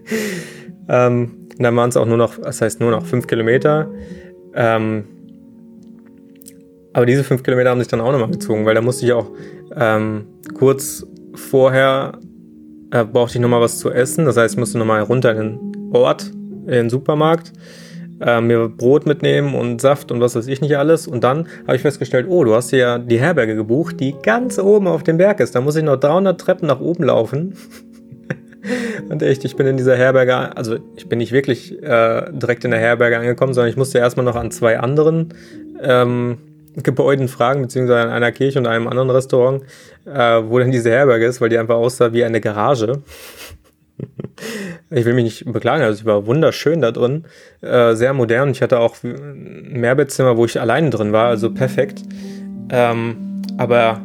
ähm, 0.88 1.48
dann 1.58 1.76
waren 1.76 1.88
es 1.88 1.96
auch 1.96 2.06
nur 2.06 2.16
noch, 2.16 2.38
das 2.38 2.60
heißt 2.60 2.80
nur 2.80 2.90
noch 2.90 3.04
fünf 3.04 3.26
Kilometer. 3.26 3.90
Ähm, 4.54 5.04
aber 6.94 7.06
diese 7.06 7.24
fünf 7.24 7.42
Kilometer 7.42 7.70
haben 7.70 7.80
sich 7.80 7.88
dann 7.88 8.00
auch 8.00 8.12
nochmal 8.12 8.30
gezogen, 8.30 8.64
weil 8.64 8.74
da 8.74 8.80
musste 8.80 9.04
ich 9.04 9.12
auch 9.12 9.30
ähm, 9.76 10.26
kurz 10.54 11.04
vorher 11.34 12.18
äh, 12.92 13.04
brauchte 13.04 13.36
ich 13.36 13.42
nochmal 13.42 13.60
was 13.60 13.78
zu 13.78 13.90
essen. 13.90 14.24
Das 14.24 14.36
heißt, 14.36 14.54
ich 14.54 14.58
musste 14.58 14.78
nochmal 14.78 15.02
runter 15.02 15.32
in 15.32 15.58
den 15.58 15.92
Ort, 15.92 16.30
in 16.66 16.68
den 16.68 16.90
Supermarkt, 16.90 17.52
äh, 18.20 18.40
mir 18.40 18.68
Brot 18.68 19.06
mitnehmen 19.06 19.56
und 19.56 19.80
Saft 19.80 20.12
und 20.12 20.20
was 20.20 20.36
weiß 20.36 20.46
ich 20.46 20.60
nicht 20.60 20.78
alles. 20.78 21.08
Und 21.08 21.24
dann 21.24 21.48
habe 21.66 21.74
ich 21.74 21.82
festgestellt, 21.82 22.26
oh, 22.28 22.44
du 22.44 22.54
hast 22.54 22.70
hier 22.70 22.78
ja 22.78 22.98
die 22.98 23.18
Herberge 23.18 23.56
gebucht, 23.56 23.98
die 23.98 24.14
ganz 24.22 24.60
oben 24.60 24.86
auf 24.86 25.02
dem 25.02 25.18
Berg 25.18 25.40
ist. 25.40 25.56
Da 25.56 25.60
muss 25.60 25.74
ich 25.74 25.82
noch 25.82 25.96
300 25.96 26.40
Treppen 26.40 26.68
nach 26.68 26.80
oben 26.80 27.02
laufen. 27.04 27.54
Und 29.10 29.22
echt, 29.22 29.44
ich 29.44 29.56
bin 29.56 29.66
in 29.66 29.76
dieser 29.76 29.96
Herberge, 29.96 30.56
also 30.56 30.78
ich 30.96 31.08
bin 31.08 31.18
nicht 31.18 31.32
wirklich 31.32 31.82
äh, 31.82 32.30
direkt 32.32 32.64
in 32.64 32.70
der 32.70 32.80
Herberge 32.80 33.18
angekommen, 33.18 33.52
sondern 33.52 33.68
ich 33.68 33.76
musste 33.76 33.98
erstmal 33.98 34.24
noch 34.24 34.36
an 34.36 34.52
zwei 34.52 34.78
anderen 34.78 35.34
ähm, 35.82 36.38
Gebäuden 36.82 37.28
fragen, 37.28 37.62
beziehungsweise 37.62 38.02
an 38.02 38.10
einer 38.10 38.32
Kirche 38.32 38.58
und 38.58 38.66
einem 38.66 38.88
anderen 38.88 39.10
Restaurant, 39.10 39.62
äh, 40.06 40.42
wo 40.44 40.58
denn 40.58 40.70
diese 40.70 40.90
Herberge 40.90 41.26
ist, 41.26 41.40
weil 41.40 41.48
die 41.48 41.58
einfach 41.58 41.76
aussah 41.76 42.12
wie 42.12 42.24
eine 42.24 42.40
Garage. 42.40 43.02
ich 44.90 45.04
will 45.04 45.14
mich 45.14 45.24
nicht 45.24 45.52
beklagen, 45.52 45.82
also 45.84 46.00
ich 46.00 46.04
war 46.04 46.26
wunderschön 46.26 46.80
da 46.80 46.90
drin, 46.90 47.24
äh, 47.60 47.94
sehr 47.94 48.12
modern. 48.12 48.50
Ich 48.50 48.62
hatte 48.62 48.80
auch 48.80 48.96
ein 49.02 49.80
Mehrbettzimmer, 49.80 50.36
wo 50.36 50.44
ich 50.44 50.60
alleine 50.60 50.90
drin 50.90 51.12
war, 51.12 51.28
also 51.28 51.52
perfekt. 51.52 52.02
Ähm, 52.70 53.42
aber 53.56 54.00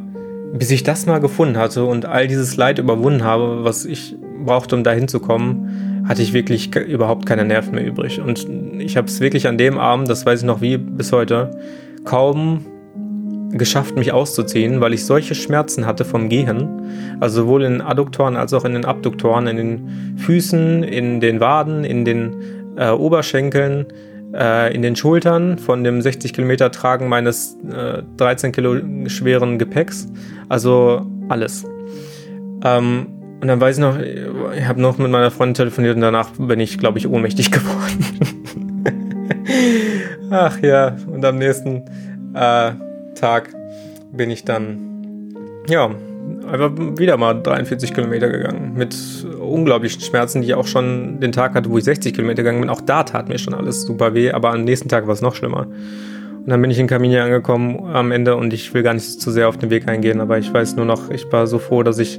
bis 0.52 0.70
ich 0.70 0.82
das 0.82 1.06
mal 1.06 1.20
gefunden 1.20 1.56
hatte 1.56 1.84
und 1.84 2.06
all 2.06 2.26
dieses 2.26 2.56
Leid 2.56 2.78
überwunden 2.78 3.24
habe, 3.24 3.64
was 3.64 3.84
ich 3.84 4.16
brauchte, 4.44 4.76
um 4.76 4.84
da 4.84 4.92
hinzukommen, 4.92 6.04
hatte 6.08 6.22
ich 6.22 6.32
wirklich 6.32 6.74
überhaupt 6.74 7.26
keine 7.26 7.44
Nerven 7.44 7.74
mehr 7.74 7.86
übrig. 7.86 8.20
Und 8.20 8.48
ich 8.78 8.96
habe 8.96 9.06
es 9.06 9.20
wirklich 9.20 9.46
an 9.46 9.58
dem 9.58 9.78
Abend, 9.78 10.08
das 10.08 10.26
weiß 10.26 10.40
ich 10.40 10.46
noch 10.46 10.60
wie 10.60 10.76
bis 10.76 11.12
heute, 11.12 11.50
kaum 12.04 12.64
geschafft, 13.52 13.96
mich 13.96 14.12
auszuziehen, 14.12 14.80
weil 14.80 14.94
ich 14.94 15.04
solche 15.04 15.34
Schmerzen 15.34 15.86
hatte 15.86 16.04
vom 16.04 16.28
Gehen. 16.28 17.16
Also 17.20 17.42
sowohl 17.42 17.64
in 17.64 17.72
den 17.72 17.82
Adduktoren 17.82 18.36
als 18.36 18.52
auch 18.54 18.64
in 18.64 18.74
den 18.74 18.84
Abduktoren, 18.84 19.46
in 19.46 19.56
den 19.56 20.16
Füßen, 20.18 20.82
in 20.82 21.20
den 21.20 21.40
Waden, 21.40 21.84
in 21.84 22.04
den 22.04 22.36
äh, 22.76 22.90
Oberschenkeln, 22.90 23.86
äh, 24.34 24.74
in 24.74 24.82
den 24.82 24.96
Schultern 24.96 25.58
von 25.58 25.84
dem 25.84 26.00
60 26.00 26.32
Kilometer 26.32 26.70
Tragen 26.70 27.08
meines 27.08 27.58
äh, 27.72 28.02
13 28.16 28.52
Kilo 28.52 28.76
schweren 29.06 29.58
Gepäcks. 29.58 30.06
Also 30.48 31.06
alles. 31.28 31.64
Ähm, 32.64 33.06
und 33.40 33.48
dann 33.48 33.60
weiß 33.60 33.78
ich 33.78 33.82
noch, 33.82 33.98
ich 33.98 34.66
habe 34.66 34.80
noch 34.80 34.98
mit 34.98 35.10
meiner 35.10 35.30
Freundin 35.30 35.54
telefoniert 35.54 35.96
und 35.96 36.02
danach 36.02 36.30
bin 36.32 36.60
ich, 36.60 36.78
glaube 36.78 36.98
ich, 36.98 37.08
ohnmächtig 37.08 37.50
geworden. 37.50 38.04
Ach 40.30 40.60
ja, 40.62 40.96
und 41.12 41.24
am 41.24 41.38
nächsten 41.38 41.84
äh, 42.34 42.72
Tag 43.16 43.50
bin 44.12 44.30
ich 44.30 44.44
dann 44.44 45.34
ja, 45.68 45.90
einfach 46.46 46.70
wieder 46.96 47.16
mal 47.16 47.34
43 47.34 47.92
Kilometer 47.92 48.28
gegangen. 48.28 48.74
Mit 48.76 48.96
unglaublichen 49.40 50.00
Schmerzen, 50.00 50.42
die 50.42 50.48
ich 50.48 50.54
auch 50.54 50.66
schon 50.66 51.20
den 51.20 51.32
Tag 51.32 51.54
hatte, 51.54 51.68
wo 51.68 51.78
ich 51.78 51.84
60 51.84 52.14
Kilometer 52.14 52.42
gegangen 52.42 52.60
bin. 52.60 52.70
Auch 52.70 52.80
da 52.80 53.02
tat 53.02 53.28
mir 53.28 53.38
schon 53.38 53.54
alles 53.54 53.82
super 53.82 54.14
weh, 54.14 54.30
aber 54.30 54.52
am 54.52 54.62
nächsten 54.62 54.88
Tag 54.88 55.06
war 55.06 55.14
es 55.14 55.20
noch 55.20 55.34
schlimmer. 55.34 55.66
Und 55.66 56.48
dann 56.48 56.62
bin 56.62 56.70
ich 56.70 56.78
in 56.78 56.86
Kaminia 56.86 57.24
angekommen 57.24 57.90
am 57.92 58.12
Ende 58.12 58.36
und 58.36 58.52
ich 58.52 58.72
will 58.72 58.82
gar 58.82 58.94
nicht 58.94 59.20
zu 59.20 59.30
sehr 59.30 59.48
auf 59.48 59.58
den 59.58 59.68
Weg 59.68 59.88
eingehen, 59.88 60.20
aber 60.20 60.38
ich 60.38 60.52
weiß 60.52 60.76
nur 60.76 60.86
noch, 60.86 61.10
ich 61.10 61.30
war 61.32 61.46
so 61.46 61.58
froh, 61.58 61.82
dass 61.82 61.98
ich 61.98 62.18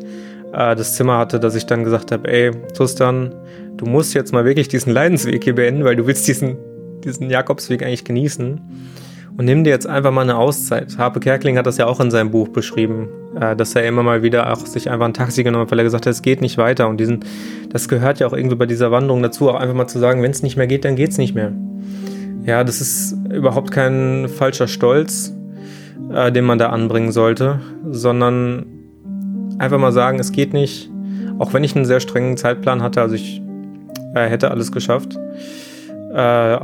äh, 0.53 0.75
das 0.75 0.95
Zimmer 0.95 1.17
hatte, 1.17 1.39
dass 1.39 1.55
ich 1.55 1.65
dann 1.65 1.83
gesagt 1.83 2.11
habe, 2.11 2.31
ey, 2.31 2.51
Tristan, 2.73 3.33
du 3.77 3.85
musst 3.85 4.13
jetzt 4.13 4.31
mal 4.31 4.45
wirklich 4.45 4.67
diesen 4.67 4.93
Leidensweg 4.93 5.43
hier 5.43 5.55
beenden, 5.55 5.85
weil 5.85 5.95
du 5.95 6.05
willst 6.05 6.27
diesen, 6.27 6.57
diesen 7.05 7.29
Jakobsweg 7.29 7.84
eigentlich 7.84 8.03
genießen. 8.03 8.62
Und 9.38 9.46
nimm 9.46 9.63
dir 9.63 9.70
jetzt 9.70 9.88
einfach 9.88 10.12
mal 10.12 10.22
eine 10.22 10.38
Auszeit. 10.38 10.98
Harpe 10.98 11.20
Kerkling 11.20 11.58
hat 11.58 11.65
das 11.65 11.77
ja 11.77 11.88
auch 11.88 12.00
in 12.00 12.12
seinem 12.12 12.31
Buch 12.31 12.50
beschrieben, 12.50 13.08
äh, 13.39 13.55
dass 13.55 13.75
er 13.75 13.86
immer 13.86 14.03
mal 14.03 14.24
wieder 14.24 14.51
auch 14.51 14.65
sich 14.65 14.89
einfach 14.89 15.05
ein 15.05 15.13
Taxi 15.13 15.43
genommen 15.43 15.63
hat, 15.63 15.72
weil 15.72 15.79
er 15.79 15.86
gesagt 15.86 16.05
hat, 16.05 16.12
es 16.12 16.22
geht 16.22 16.41
nicht 16.41 16.58
weiter. 16.58 16.88
Und 16.89 17.00
diesen, 17.00 17.24
das 17.70 17.88
gehört 17.88 18.20
ja 18.20 18.27
auch 18.27 18.34
irgendwie 18.34 18.58
bei 18.58 18.65
dieser 18.65 18.91
Wanderung 18.91 19.24
dazu, 19.24 19.50
auch 19.50 19.55
einfach 19.55 19.75
mal 19.75 19.88
zu 19.88 20.00
sagen, 20.00 20.22
wenn 20.22 20.31
es 20.31 20.43
nicht 20.43 20.58
mehr 20.58 20.67
geht, 20.67 20.86
dann 20.86 20.96
geht 20.96 21.12
es 21.12 21.17
nicht 21.17 21.34
mehr. 21.34 21.53
Ja, 22.46 22.63
das 22.63 22.81
ist 22.81 23.15
überhaupt 23.31 23.72
kein 23.72 24.27
falscher 24.27 24.67
Stolz, 24.67 25.34
äh, 26.13 26.31
den 26.31 26.46
man 26.46 26.58
da 26.58 26.70
anbringen 26.70 27.12
sollte, 27.12 27.62
sondern 27.89 28.65
einfach 29.60 29.77
mal 29.77 29.91
sagen, 29.91 30.20
es 30.20 30.31
geht 30.31 30.53
nicht. 30.53 30.89
Auch 31.39 31.53
wenn 31.53 31.63
ich 31.63 31.75
einen 31.75 31.86
sehr 31.86 32.00
strengen 32.00 32.38
Zeitplan 32.38 32.84
hatte, 32.84 33.01
also 33.01 33.15
ich 33.15 33.41
äh, 34.13 34.27
hätte 34.27 34.51
alles 34.51 34.72
geschafft. 34.72 35.17
Äh, 36.13 36.58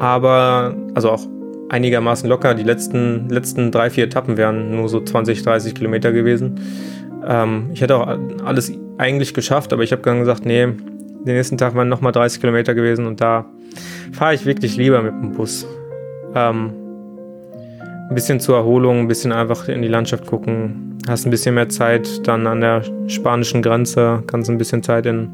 aber, 0.00 0.74
also 0.94 1.10
auch 1.10 1.26
einigermaßen 1.68 2.28
locker. 2.28 2.54
Die 2.54 2.64
letzten, 2.64 3.28
letzten 3.28 3.70
drei, 3.70 3.90
vier 3.90 4.04
Etappen 4.04 4.36
wären 4.36 4.74
nur 4.74 4.88
so 4.88 5.00
20, 5.00 5.42
30 5.42 5.74
Kilometer 5.74 6.10
gewesen. 6.12 6.58
Ähm, 7.26 7.70
ich 7.72 7.80
hätte 7.80 7.96
auch 7.96 8.18
alles 8.44 8.72
eigentlich 8.98 9.34
geschafft, 9.34 9.72
aber 9.72 9.82
ich 9.82 9.92
habe 9.92 10.02
dann 10.02 10.20
gesagt, 10.20 10.44
nee, 10.44 10.66
den 10.66 11.34
nächsten 11.34 11.58
Tag 11.58 11.74
waren 11.74 11.88
nochmal 11.88 12.12
30 12.12 12.40
Kilometer 12.40 12.74
gewesen 12.74 13.06
und 13.06 13.20
da 13.20 13.44
fahre 14.12 14.34
ich 14.34 14.46
wirklich 14.46 14.76
lieber 14.76 15.02
mit 15.02 15.12
dem 15.12 15.32
Bus. 15.32 15.66
Ähm, 16.34 16.72
ein 18.08 18.14
bisschen 18.14 18.40
zur 18.40 18.56
Erholung, 18.56 19.00
ein 19.00 19.08
bisschen 19.08 19.30
einfach 19.30 19.68
in 19.68 19.82
die 19.82 19.88
Landschaft 19.88 20.26
gucken. 20.26 20.98
Hast 21.08 21.26
ein 21.26 21.30
bisschen 21.30 21.54
mehr 21.54 21.68
Zeit 21.68 22.26
dann 22.26 22.46
an 22.46 22.60
der 22.60 22.82
spanischen 23.06 23.62
Grenze, 23.62 24.22
kannst 24.26 24.50
ein 24.50 24.58
bisschen 24.58 24.82
Zeit 24.82 25.06
in 25.06 25.30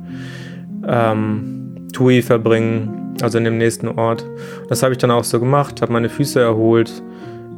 ähm, 0.86 1.88
Tui 1.92 2.20
verbringen, 2.20 3.05
also 3.22 3.38
in 3.38 3.44
dem 3.44 3.58
nächsten 3.58 3.88
Ort. 3.88 4.24
Das 4.68 4.82
habe 4.82 4.92
ich 4.92 4.98
dann 4.98 5.10
auch 5.10 5.24
so 5.24 5.40
gemacht, 5.40 5.82
habe 5.82 5.92
meine 5.92 6.08
Füße 6.08 6.40
erholt. 6.40 7.02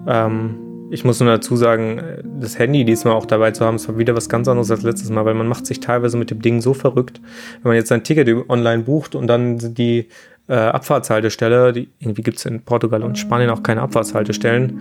Ähm, 0.06 0.56
ich 0.90 1.04
muss 1.04 1.20
nur 1.20 1.28
dazu 1.28 1.56
sagen, 1.56 2.02
das 2.40 2.58
Handy 2.58 2.84
diesmal 2.84 3.14
auch 3.14 3.26
dabei 3.26 3.50
zu 3.50 3.64
haben, 3.64 3.76
ist 3.76 3.98
wieder 3.98 4.16
was 4.16 4.28
ganz 4.28 4.48
anderes 4.48 4.70
als 4.70 4.82
letztes 4.82 5.10
Mal, 5.10 5.24
weil 5.24 5.34
man 5.34 5.46
macht 5.46 5.66
sich 5.66 5.80
teilweise 5.80 6.16
mit 6.16 6.30
dem 6.30 6.40
Ding 6.40 6.60
so 6.60 6.72
verrückt. 6.72 7.20
Wenn 7.62 7.70
man 7.70 7.76
jetzt 7.76 7.88
sein 7.88 8.04
Ticket 8.04 8.28
online 8.48 8.84
bucht 8.84 9.14
und 9.14 9.26
dann 9.26 9.58
die 9.74 10.08
äh, 10.48 10.54
Abfahrtshaltestelle, 10.54 11.72
die, 11.72 11.88
irgendwie 11.98 12.22
gibt 12.22 12.38
es 12.38 12.46
in 12.46 12.62
Portugal 12.62 13.02
und 13.02 13.18
Spanien 13.18 13.50
auch 13.50 13.62
keine 13.62 13.82
Abfahrtshaltestellen, 13.82 14.80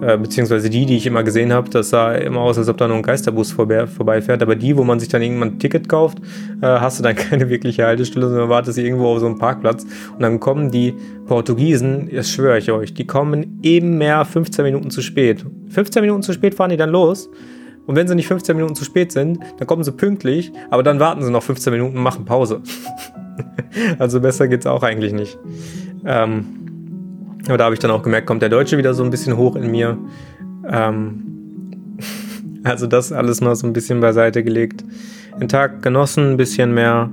äh, 0.00 0.16
beziehungsweise 0.16 0.70
die, 0.70 0.86
die 0.86 0.96
ich 0.96 1.06
immer 1.06 1.22
gesehen 1.22 1.52
habe, 1.52 1.70
das 1.70 1.90
sah 1.90 2.14
immer 2.14 2.40
aus, 2.40 2.58
als 2.58 2.68
ob 2.68 2.76
da 2.76 2.88
nur 2.88 2.96
ein 2.96 3.02
Geisterbus 3.02 3.52
vorbei, 3.52 3.86
vorbeifährt. 3.86 4.42
Aber 4.42 4.56
die, 4.56 4.76
wo 4.76 4.84
man 4.84 4.98
sich 4.98 5.08
dann 5.08 5.22
irgendwann 5.22 5.48
ein 5.48 5.58
Ticket 5.58 5.88
kauft, 5.88 6.18
äh, 6.60 6.66
hast 6.66 6.98
du 6.98 7.02
dann 7.02 7.14
keine 7.16 7.48
wirkliche 7.48 7.84
Haltestelle, 7.84 8.28
sondern 8.28 8.48
wartest 8.48 8.78
irgendwo 8.78 9.08
auf 9.08 9.20
so 9.20 9.26
einem 9.26 9.38
Parkplatz. 9.38 9.84
Und 10.14 10.22
dann 10.22 10.40
kommen 10.40 10.70
die 10.70 10.94
Portugiesen, 11.26 12.08
das 12.12 12.30
schwöre 12.30 12.58
ich 12.58 12.70
euch, 12.70 12.94
die 12.94 13.06
kommen 13.06 13.60
eben 13.62 13.98
mehr 13.98 14.24
15 14.24 14.64
Minuten 14.64 14.90
zu 14.90 15.02
spät. 15.02 15.44
15 15.68 16.02
Minuten 16.02 16.22
zu 16.22 16.32
spät 16.32 16.54
fahren 16.54 16.70
die 16.70 16.76
dann 16.76 16.90
los. 16.90 17.30
Und 17.86 17.96
wenn 17.96 18.06
sie 18.06 18.14
nicht 18.14 18.28
15 18.28 18.56
Minuten 18.56 18.74
zu 18.74 18.84
spät 18.84 19.12
sind, 19.12 19.40
dann 19.58 19.66
kommen 19.66 19.82
sie 19.82 19.92
pünktlich, 19.92 20.52
aber 20.70 20.82
dann 20.82 21.00
warten 21.00 21.22
sie 21.22 21.30
noch 21.30 21.42
15 21.42 21.72
Minuten 21.72 21.96
und 21.96 22.02
machen 22.02 22.24
Pause. 22.24 22.62
also 23.98 24.20
besser 24.20 24.46
geht's 24.48 24.66
auch 24.66 24.82
eigentlich 24.82 25.12
nicht. 25.12 25.38
Ähm, 26.04 26.61
aber 27.48 27.58
da 27.58 27.64
habe 27.64 27.74
ich 27.74 27.80
dann 27.80 27.90
auch 27.90 28.02
gemerkt, 28.02 28.26
kommt 28.26 28.42
der 28.42 28.48
Deutsche 28.48 28.78
wieder 28.78 28.94
so 28.94 29.02
ein 29.02 29.10
bisschen 29.10 29.36
hoch 29.36 29.56
in 29.56 29.70
mir. 29.70 29.98
Ähm, 30.68 31.96
also 32.64 32.86
das 32.86 33.12
alles 33.12 33.40
mal 33.40 33.54
so 33.56 33.66
ein 33.66 33.72
bisschen 33.72 34.00
beiseite 34.00 34.44
gelegt. 34.44 34.84
Den 35.40 35.48
Tag 35.48 35.82
genossen, 35.82 36.32
ein 36.32 36.36
bisschen 36.36 36.74
mehr. 36.74 37.10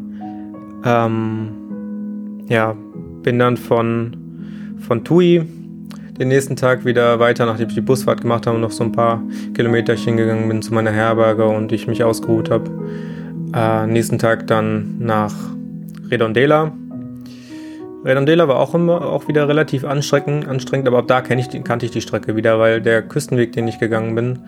Ähm, 0.85 1.49
ja, 2.47 2.75
bin 3.23 3.39
dann 3.39 3.57
von, 3.57 4.75
von 4.79 5.03
Tui 5.03 5.45
den 6.19 6.27
nächsten 6.27 6.57
Tag 6.57 6.85
wieder 6.85 7.19
weiter, 7.19 7.45
nachdem 7.45 7.69
ich 7.69 7.75
die 7.75 7.81
Busfahrt 7.81 8.21
gemacht 8.21 8.45
habe 8.45 8.55
und 8.55 8.61
noch 8.61 8.71
so 8.71 8.83
ein 8.83 8.91
paar 8.91 9.23
Kilometerchen 9.53 10.17
gegangen 10.17 10.49
bin 10.49 10.61
zu 10.61 10.73
meiner 10.73 10.91
Herberge 10.91 11.45
und 11.45 11.71
ich 11.71 11.87
mich 11.87 12.03
ausgeruht 12.03 12.51
habe. 12.51 12.69
Äh, 13.55 13.87
nächsten 13.87 14.19
Tag 14.19 14.45
dann 14.47 14.99
nach 14.99 15.33
Redondela 16.11 16.73
Redondela 18.03 18.47
war 18.47 18.57
auch 18.57 18.73
immer 18.73 19.01
auch 19.01 19.27
wieder 19.27 19.47
relativ 19.47 19.83
anstrengend, 19.83 20.47
anstrengend 20.47 20.87
aber 20.87 20.99
ab 20.99 21.07
da 21.07 21.21
ich 21.21 21.63
kannte 21.63 21.85
ich 21.85 21.91
die 21.91 22.01
Strecke 22.01 22.35
wieder, 22.35 22.59
weil 22.59 22.81
der 22.81 23.01
Küstenweg, 23.01 23.51
den 23.51 23.67
ich 23.67 23.79
gegangen 23.79 24.15
bin, 24.15 24.39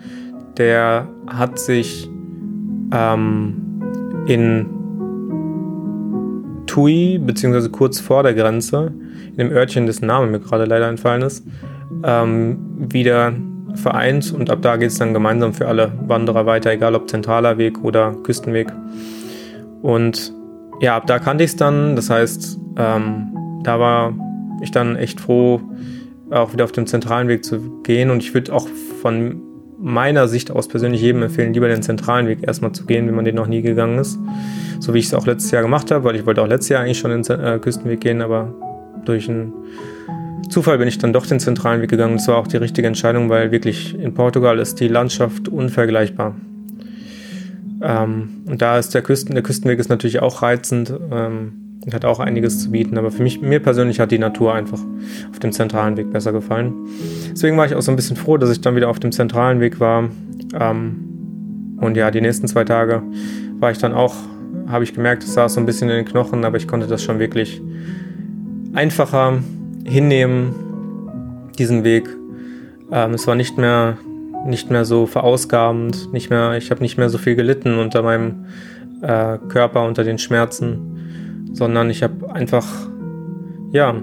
der 0.56 1.06
hat 1.26 1.58
sich 1.58 2.08
ähm, 2.92 4.24
in 4.26 4.66
Tui, 6.66 7.18
beziehungsweise 7.18 7.68
kurz 7.70 8.00
vor 8.00 8.22
der 8.22 8.32
Grenze, 8.32 8.92
in 9.30 9.36
dem 9.36 9.50
Örtchen, 9.50 9.86
dessen 9.86 10.06
Name 10.06 10.26
mir 10.26 10.40
gerade 10.40 10.64
leider 10.64 10.88
entfallen 10.88 11.22
ist, 11.22 11.46
ähm, 12.04 12.58
wieder 12.78 13.34
vereint 13.74 14.32
und 14.32 14.50
ab 14.50 14.60
da 14.62 14.76
geht 14.76 14.90
es 14.90 14.98
dann 14.98 15.12
gemeinsam 15.12 15.52
für 15.54 15.68
alle 15.68 15.92
Wanderer 16.06 16.46
weiter, 16.46 16.70
egal 16.70 16.94
ob 16.94 17.08
zentraler 17.08 17.58
Weg 17.58 17.82
oder 17.82 18.14
Küstenweg. 18.22 18.68
Und 19.82 20.32
ja, 20.80 20.96
ab 20.96 21.06
da 21.06 21.18
kannte 21.18 21.44
ich 21.44 21.50
es 21.50 21.56
dann, 21.56 21.96
das 21.96 22.10
heißt, 22.10 22.58
ähm, 22.76 23.31
da 23.62 23.78
war 23.80 24.14
ich 24.60 24.70
dann 24.70 24.96
echt 24.96 25.20
froh, 25.20 25.60
auch 26.30 26.52
wieder 26.52 26.64
auf 26.64 26.72
dem 26.72 26.86
zentralen 26.86 27.28
Weg 27.28 27.44
zu 27.44 27.82
gehen. 27.82 28.10
Und 28.10 28.22
ich 28.22 28.32
würde 28.34 28.52
auch 28.52 28.68
von 29.00 29.40
meiner 29.78 30.28
Sicht 30.28 30.50
aus 30.50 30.68
persönlich 30.68 31.02
jedem 31.02 31.22
empfehlen, 31.22 31.52
lieber 31.52 31.68
den 31.68 31.82
zentralen 31.82 32.28
Weg 32.28 32.46
erstmal 32.46 32.72
zu 32.72 32.86
gehen, 32.86 33.06
wenn 33.08 33.14
man 33.16 33.24
den 33.24 33.34
noch 33.34 33.48
nie 33.48 33.62
gegangen 33.62 33.98
ist. 33.98 34.18
So 34.78 34.94
wie 34.94 34.98
ich 34.98 35.06
es 35.06 35.14
auch 35.14 35.26
letztes 35.26 35.50
Jahr 35.50 35.62
gemacht 35.62 35.90
habe, 35.90 36.04
weil 36.04 36.16
ich 36.16 36.24
wollte 36.24 36.40
auch 36.42 36.46
letztes 36.46 36.70
Jahr 36.70 36.82
eigentlich 36.82 36.98
schon 36.98 37.10
den 37.10 37.40
äh, 37.40 37.58
Küstenweg 37.58 38.00
gehen, 38.00 38.22
aber 38.22 38.54
durch 39.04 39.28
einen 39.28 39.52
Zufall 40.48 40.78
bin 40.78 40.86
ich 40.86 40.98
dann 40.98 41.12
doch 41.12 41.26
den 41.26 41.40
zentralen 41.40 41.82
Weg 41.82 41.90
gegangen. 41.90 42.16
Das 42.16 42.28
war 42.28 42.36
auch 42.36 42.46
die 42.46 42.58
richtige 42.58 42.86
Entscheidung, 42.86 43.28
weil 43.28 43.50
wirklich 43.50 43.98
in 43.98 44.14
Portugal 44.14 44.58
ist 44.58 44.78
die 44.80 44.88
Landschaft 44.88 45.48
unvergleichbar. 45.48 46.36
Ähm, 47.80 48.42
und 48.46 48.62
da 48.62 48.78
ist 48.78 48.94
der 48.94 49.02
Küsten, 49.02 49.34
der 49.34 49.42
Küstenweg 49.42 49.78
ist 49.80 49.88
natürlich 49.88 50.20
auch 50.20 50.42
reizend. 50.42 50.92
Ähm, 51.10 51.61
hat 51.90 52.04
auch 52.04 52.20
einiges 52.20 52.60
zu 52.60 52.70
bieten, 52.70 52.96
aber 52.96 53.10
für 53.10 53.22
mich, 53.22 53.40
mir 53.40 53.60
persönlich 53.60 53.98
hat 53.98 54.12
die 54.12 54.18
Natur 54.18 54.54
einfach 54.54 54.78
auf 55.30 55.38
dem 55.40 55.52
zentralen 55.52 55.96
Weg 55.96 56.12
besser 56.12 56.32
gefallen. 56.32 56.74
Deswegen 57.32 57.56
war 57.56 57.66
ich 57.66 57.74
auch 57.74 57.82
so 57.82 57.90
ein 57.90 57.96
bisschen 57.96 58.16
froh, 58.16 58.36
dass 58.36 58.50
ich 58.50 58.60
dann 58.60 58.76
wieder 58.76 58.88
auf 58.88 59.00
dem 59.00 59.10
zentralen 59.10 59.60
Weg 59.60 59.80
war. 59.80 60.08
Ähm, 60.58 61.76
und 61.80 61.96
ja, 61.96 62.10
die 62.12 62.20
nächsten 62.20 62.46
zwei 62.46 62.64
Tage 62.64 63.02
war 63.58 63.72
ich 63.72 63.78
dann 63.78 63.92
auch, 63.92 64.14
habe 64.68 64.84
ich 64.84 64.94
gemerkt, 64.94 65.24
es 65.24 65.34
saß 65.34 65.54
so 65.54 65.60
ein 65.60 65.66
bisschen 65.66 65.88
in 65.88 65.96
den 65.96 66.04
Knochen, 66.04 66.44
aber 66.44 66.56
ich 66.56 66.68
konnte 66.68 66.86
das 66.86 67.02
schon 67.02 67.18
wirklich 67.18 67.60
einfacher 68.74 69.40
hinnehmen, 69.84 70.54
diesen 71.58 71.82
Weg. 71.82 72.08
Ähm, 72.92 73.14
es 73.14 73.26
war 73.26 73.34
nicht 73.34 73.58
mehr, 73.58 73.98
nicht 74.46 74.70
mehr 74.70 74.84
so 74.84 75.06
verausgabend, 75.06 76.12
nicht 76.12 76.30
mehr, 76.30 76.56
ich 76.56 76.70
habe 76.70 76.80
nicht 76.80 76.96
mehr 76.96 77.08
so 77.08 77.18
viel 77.18 77.34
gelitten 77.34 77.78
unter 77.78 78.02
meinem 78.02 78.46
äh, 79.02 79.38
Körper, 79.48 79.84
unter 79.84 80.04
den 80.04 80.18
Schmerzen 80.18 80.91
sondern 81.52 81.90
ich 81.90 82.02
habe 82.02 82.32
einfach, 82.32 82.66
ja, 83.70 83.94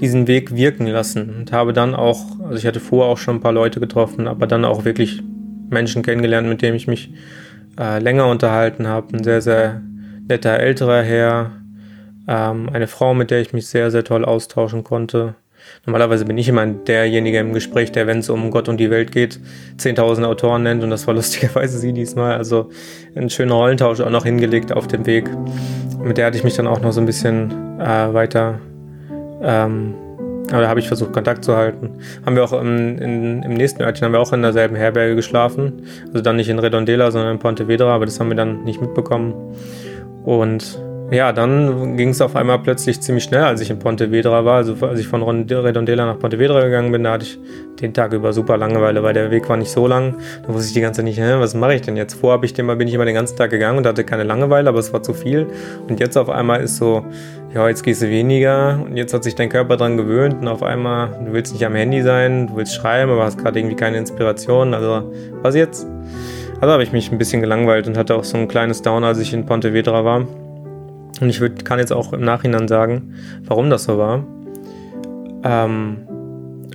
diesen 0.00 0.26
Weg 0.26 0.54
wirken 0.54 0.86
lassen 0.86 1.34
und 1.38 1.52
habe 1.52 1.72
dann 1.72 1.94
auch, 1.94 2.24
also 2.40 2.56
ich 2.56 2.66
hatte 2.66 2.80
vorher 2.80 3.10
auch 3.10 3.18
schon 3.18 3.36
ein 3.36 3.40
paar 3.40 3.52
Leute 3.52 3.80
getroffen, 3.80 4.28
aber 4.28 4.46
dann 4.46 4.64
auch 4.64 4.84
wirklich 4.84 5.22
Menschen 5.70 6.02
kennengelernt, 6.02 6.48
mit 6.48 6.62
denen 6.62 6.76
ich 6.76 6.86
mich 6.86 7.12
äh, 7.78 7.98
länger 7.98 8.26
unterhalten 8.28 8.86
habe. 8.86 9.16
Ein 9.16 9.24
sehr, 9.24 9.40
sehr 9.42 9.82
netter 10.28 10.58
älterer 10.58 11.02
Herr, 11.02 11.50
ähm, 12.28 12.68
eine 12.72 12.86
Frau, 12.86 13.14
mit 13.14 13.30
der 13.30 13.40
ich 13.40 13.52
mich 13.52 13.66
sehr, 13.66 13.90
sehr 13.90 14.04
toll 14.04 14.24
austauschen 14.24 14.84
konnte. 14.84 15.34
Normalerweise 15.86 16.24
bin 16.24 16.36
ich 16.38 16.48
immer 16.48 16.66
derjenige 16.66 17.38
im 17.38 17.52
Gespräch, 17.52 17.92
der, 17.92 18.06
wenn 18.06 18.18
es 18.18 18.30
um 18.30 18.50
Gott 18.50 18.68
und 18.68 18.78
die 18.78 18.90
Welt 18.90 19.12
geht, 19.12 19.40
10.000 19.78 20.24
Autoren 20.24 20.62
nennt 20.62 20.82
und 20.82 20.90
das 20.90 21.06
war 21.06 21.14
lustigerweise 21.14 21.78
sie 21.78 21.92
diesmal. 21.92 22.36
Also 22.36 22.70
ein 23.14 23.30
schöner 23.30 23.54
Rollentausch 23.54 24.00
auch 24.00 24.10
noch 24.10 24.24
hingelegt 24.24 24.72
auf 24.72 24.86
dem 24.86 25.06
Weg. 25.06 25.30
Mit 26.02 26.18
der 26.18 26.26
hatte 26.26 26.36
ich 26.36 26.44
mich 26.44 26.54
dann 26.54 26.66
auch 26.66 26.80
noch 26.80 26.92
so 26.92 27.00
ein 27.00 27.06
bisschen 27.06 27.50
äh, 27.80 28.12
weiter, 28.14 28.60
ähm, 29.42 29.94
aber 30.50 30.62
da 30.62 30.68
habe 30.68 30.80
ich 30.80 30.88
versucht, 30.88 31.12
Kontakt 31.12 31.44
zu 31.44 31.56
halten. 31.56 31.98
Haben 32.24 32.36
wir 32.36 32.44
auch 32.44 32.52
im, 32.52 32.98
in, 32.98 33.42
im 33.42 33.54
nächsten 33.54 33.82
Örtchen 33.82 34.06
haben 34.06 34.12
wir 34.12 34.20
auch 34.20 34.32
in 34.32 34.40
derselben 34.40 34.76
Herberge 34.76 35.14
geschlafen. 35.14 35.82
Also 36.06 36.22
dann 36.22 36.36
nicht 36.36 36.48
in 36.48 36.58
Redondela, 36.58 37.10
sondern 37.10 37.32
in 37.32 37.38
Pontevedra, 37.38 37.94
aber 37.94 38.06
das 38.06 38.18
haben 38.18 38.28
wir 38.28 38.36
dann 38.36 38.64
nicht 38.64 38.80
mitbekommen. 38.80 39.34
Und 40.24 40.80
ja, 41.10 41.32
dann 41.32 41.96
ging 41.96 42.10
es 42.10 42.20
auf 42.20 42.36
einmal 42.36 42.58
plötzlich 42.58 43.00
ziemlich 43.00 43.24
schnell, 43.24 43.42
als 43.42 43.62
ich 43.62 43.70
in 43.70 43.78
Pontevedra 43.78 44.44
war. 44.44 44.56
Also 44.56 44.74
als 44.86 45.00
ich 45.00 45.08
von 45.08 45.22
Redondela 45.22 46.04
nach 46.04 46.18
Pontevedra 46.18 46.60
gegangen 46.60 46.92
bin, 46.92 47.04
da 47.04 47.12
hatte 47.12 47.24
ich 47.24 47.38
den 47.80 47.94
Tag 47.94 48.12
über 48.12 48.34
super 48.34 48.58
Langeweile, 48.58 49.02
weil 49.02 49.14
der 49.14 49.30
Weg 49.30 49.48
war 49.48 49.56
nicht 49.56 49.70
so 49.70 49.86
lang. 49.86 50.16
Da 50.46 50.52
wusste 50.52 50.68
ich 50.68 50.74
die 50.74 50.82
ganze 50.82 50.98
Zeit 50.98 51.06
nicht, 51.06 51.18
hä, 51.18 51.36
was 51.38 51.54
mache 51.54 51.74
ich 51.74 51.80
denn 51.80 51.96
jetzt? 51.96 52.12
Vorher 52.12 52.42
ich 52.42 52.52
den, 52.52 52.66
bin 52.66 52.86
ich 52.86 52.92
immer 52.92 53.06
den 53.06 53.14
ganzen 53.14 53.38
Tag 53.38 53.50
gegangen 53.50 53.78
und 53.78 53.86
hatte 53.86 54.04
keine 54.04 54.24
Langeweile, 54.24 54.68
aber 54.68 54.80
es 54.80 54.92
war 54.92 55.02
zu 55.02 55.14
viel. 55.14 55.46
Und 55.88 55.98
jetzt 55.98 56.18
auf 56.18 56.28
einmal 56.28 56.60
ist 56.60 56.76
so, 56.76 57.06
ja, 57.54 57.66
jetzt 57.68 57.84
gehst 57.84 58.02
du 58.02 58.10
weniger 58.10 58.78
und 58.84 58.98
jetzt 58.98 59.14
hat 59.14 59.24
sich 59.24 59.34
dein 59.34 59.48
Körper 59.48 59.78
dran 59.78 59.96
gewöhnt 59.96 60.36
und 60.42 60.48
auf 60.48 60.62
einmal, 60.62 61.08
du 61.24 61.32
willst 61.32 61.54
nicht 61.54 61.64
am 61.64 61.74
Handy 61.74 62.02
sein, 62.02 62.48
du 62.48 62.56
willst 62.56 62.74
schreiben, 62.74 63.10
aber 63.10 63.24
hast 63.24 63.38
gerade 63.38 63.58
irgendwie 63.58 63.76
keine 63.76 63.96
Inspiration. 63.96 64.74
Also, 64.74 65.10
was 65.40 65.54
jetzt? 65.54 65.86
Also 66.60 66.72
habe 66.72 66.82
ich 66.82 66.92
mich 66.92 67.10
ein 67.10 67.16
bisschen 67.16 67.40
gelangweilt 67.40 67.86
und 67.86 67.96
hatte 67.96 68.14
auch 68.14 68.24
so 68.24 68.36
ein 68.36 68.48
kleines 68.48 68.82
Down, 68.82 69.04
als 69.04 69.18
ich 69.20 69.32
in 69.32 69.46
Pontevedra 69.46 70.04
war. 70.04 70.26
Und 71.20 71.28
ich 71.28 71.40
würd, 71.40 71.64
kann 71.64 71.78
jetzt 71.78 71.92
auch 71.92 72.12
im 72.12 72.22
Nachhinein 72.22 72.68
sagen, 72.68 73.14
warum 73.44 73.70
das 73.70 73.84
so 73.84 73.98
war. 73.98 74.24
Ähm, 75.44 75.98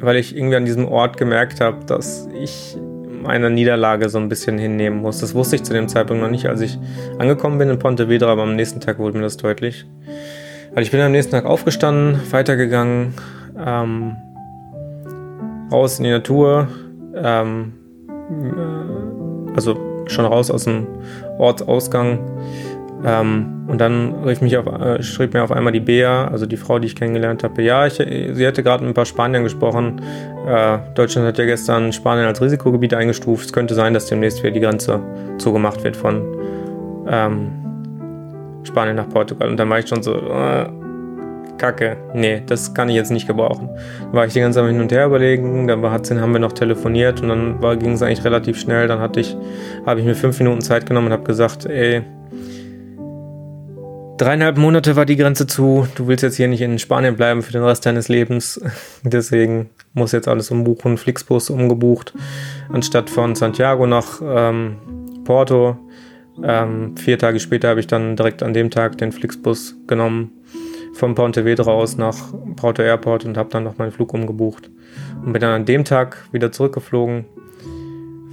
weil 0.02 0.18
ich 0.18 0.36
irgendwie 0.36 0.56
an 0.56 0.66
diesem 0.66 0.88
Ort 0.88 1.18
gemerkt 1.18 1.62
habe, 1.62 1.86
dass 1.86 2.28
ich 2.34 2.78
meine 3.24 3.50
Niederlage 3.50 4.10
so 4.10 4.18
ein 4.18 4.30
bisschen 4.30 4.58
hinnehmen 4.58 5.02
muss. 5.02 5.20
Das 5.20 5.34
wusste 5.34 5.56
ich 5.56 5.64
zu 5.64 5.74
dem 5.74 5.88
Zeitpunkt 5.88 6.22
noch 6.22 6.30
nicht, 6.30 6.48
als 6.48 6.62
ich 6.62 6.78
angekommen 7.18 7.58
bin 7.58 7.70
in 7.70 7.80
Pontevedra, 7.80 8.28
aber 8.28 8.44
am 8.44 8.56
nächsten 8.56 8.82
Tag 8.82 9.00
wurde 9.00 9.18
mir 9.18 9.24
das 9.24 9.38
deutlich. 9.38 9.86
Weil 10.74 10.84
ich 10.84 10.92
bin 10.92 11.00
am 11.00 11.12
nächsten 11.12 11.32
Tag 11.32 11.46
aufgestanden, 11.46 12.20
weitergegangen, 12.32 13.14
ähm, 13.58 14.16
raus 15.72 16.00
in 16.00 16.06
die 16.06 16.12
Natur, 16.12 16.68
ähm, 17.16 17.74
äh, 18.30 19.56
also 19.56 19.78
schon 20.08 20.26
raus 20.26 20.52
aus 20.52 20.66
dem 20.66 20.88
Ortsausgang 21.38 22.20
ähm, 23.06 23.66
und 23.68 23.80
dann 23.80 24.24
rief 24.24 24.42
mich 24.42 24.58
auf, 24.58 24.66
äh, 24.66 25.02
schrieb 25.04 25.34
mir 25.34 25.44
auf 25.44 25.52
einmal 25.52 25.74
die 25.74 25.80
Bea, 25.80 26.28
also 26.28 26.46
die 26.46 26.58
Frau, 26.58 26.80
die 26.80 26.88
ich 26.88 26.96
kennengelernt 26.96 27.44
habe, 27.44 27.62
ja, 27.62 27.86
ich, 27.86 27.96
sie 27.96 28.46
hätte 28.46 28.64
gerade 28.64 28.84
mit 28.84 28.92
ein 28.92 28.94
paar 28.94 29.06
Spaniern 29.06 29.44
gesprochen. 29.44 30.02
Äh, 30.48 30.80
Deutschland 30.96 31.28
hat 31.28 31.38
ja 31.38 31.46
gestern 31.46 31.92
Spanien 31.92 32.28
als 32.28 32.42
Risikogebiet 32.42 32.94
eingestuft. 32.94 33.46
Es 33.46 33.54
könnte 33.54 33.74
sein, 33.74 33.94
dass 33.94 34.06
demnächst 34.06 34.42
wieder 34.42 34.52
die 34.52 34.62
Grenze 34.62 35.02
zugemacht 35.38 35.84
wird 35.84 35.98
von 35.98 36.24
ähm, 37.08 37.52
Spanien 38.64 38.96
nach 38.96 39.10
Portugal. 39.10 39.50
Und 39.50 39.58
dann 39.58 39.70
war 39.70 39.80
ich 39.80 39.88
schon 39.88 40.02
so, 40.02 40.16
äh, 40.16 40.66
Kacke, 41.58 41.98
nee, 42.14 42.42
das 42.46 42.74
kann 42.74 42.90
ich 42.90 42.96
jetzt 42.96 43.12
nicht 43.12 43.28
gebrauchen. 43.28 43.70
Da 44.12 44.18
war 44.18 44.26
ich 44.26 44.34
die 44.34 44.40
ganze 44.40 44.60
Zeit 44.60 44.70
hin 44.70 44.82
und 44.82 44.92
her 44.92 45.06
überlegen, 45.06 45.68
dann 45.68 45.82
haben 45.82 46.34
wir 46.34 46.40
noch 46.40 46.54
telefoniert 46.54 47.22
und 47.22 47.30
dann 47.30 47.80
ging 47.80 47.94
es 47.94 48.02
eigentlich 48.02 48.24
relativ 48.24 48.60
schnell. 48.60 48.88
Dann 48.88 49.00
hatte 49.00 49.20
ich, 49.20 49.38
habe 49.86 50.00
ich 50.00 50.06
mir 50.06 50.16
fünf 50.16 50.40
Minuten 50.40 50.62
Zeit 50.62 50.86
genommen 50.86 51.08
und 51.08 51.14
habe 51.14 51.24
gesagt, 51.24 51.66
ey, 51.66 52.04
Dreieinhalb 54.18 54.58
Monate 54.58 54.96
war 54.96 55.06
die 55.06 55.16
Grenze 55.16 55.48
zu. 55.48 55.88
Du 55.96 56.08
willst 56.08 56.22
jetzt 56.22 56.36
hier 56.36 56.48
nicht 56.48 56.62
in 56.62 56.78
Spanien 56.78 57.16
bleiben 57.16 57.42
für 57.42 57.52
den 57.52 57.64
Rest 57.64 57.86
deines 57.86 58.10
Lebens. 58.10 58.62
Deswegen 59.04 59.72
muss 59.94 60.12
jetzt 60.12 60.28
alles 60.28 60.52
umbuchen. 60.52 60.98
Flixbus 60.98 61.50
umgebucht. 61.50 62.14
Anstatt 62.72 63.10
von 63.10 63.36
Santiago 63.36 63.88
nach 63.88 64.22
ähm, 64.24 64.78
Porto. 65.24 65.78
Ähm, 66.44 66.96
vier 66.96 67.18
Tage 67.18 67.40
später 67.40 67.70
habe 67.70 67.80
ich 67.80 67.88
dann 67.88 68.16
direkt 68.16 68.44
an 68.44 68.54
dem 68.54 68.70
Tag 68.70 69.00
den 69.00 69.12
Flixbus 69.12 69.76
genommen. 69.88 70.32
Vom 70.94 71.16
Pontevedra 71.16 71.72
aus 71.72 71.98
nach 71.98 72.34
Porto 72.56 72.84
Airport 72.84 73.26
und 73.26 73.36
habe 73.36 73.50
dann 73.50 73.64
noch 73.64 73.80
meinen 73.80 73.92
Flug 73.92 74.14
umgebucht. 74.14 74.70
Und 75.26 75.34
bin 75.34 75.42
dann 75.42 75.62
an 75.62 75.66
dem 75.66 75.86
Tag 75.86 76.28
wieder 76.32 76.52
zurückgeflogen 76.52 77.26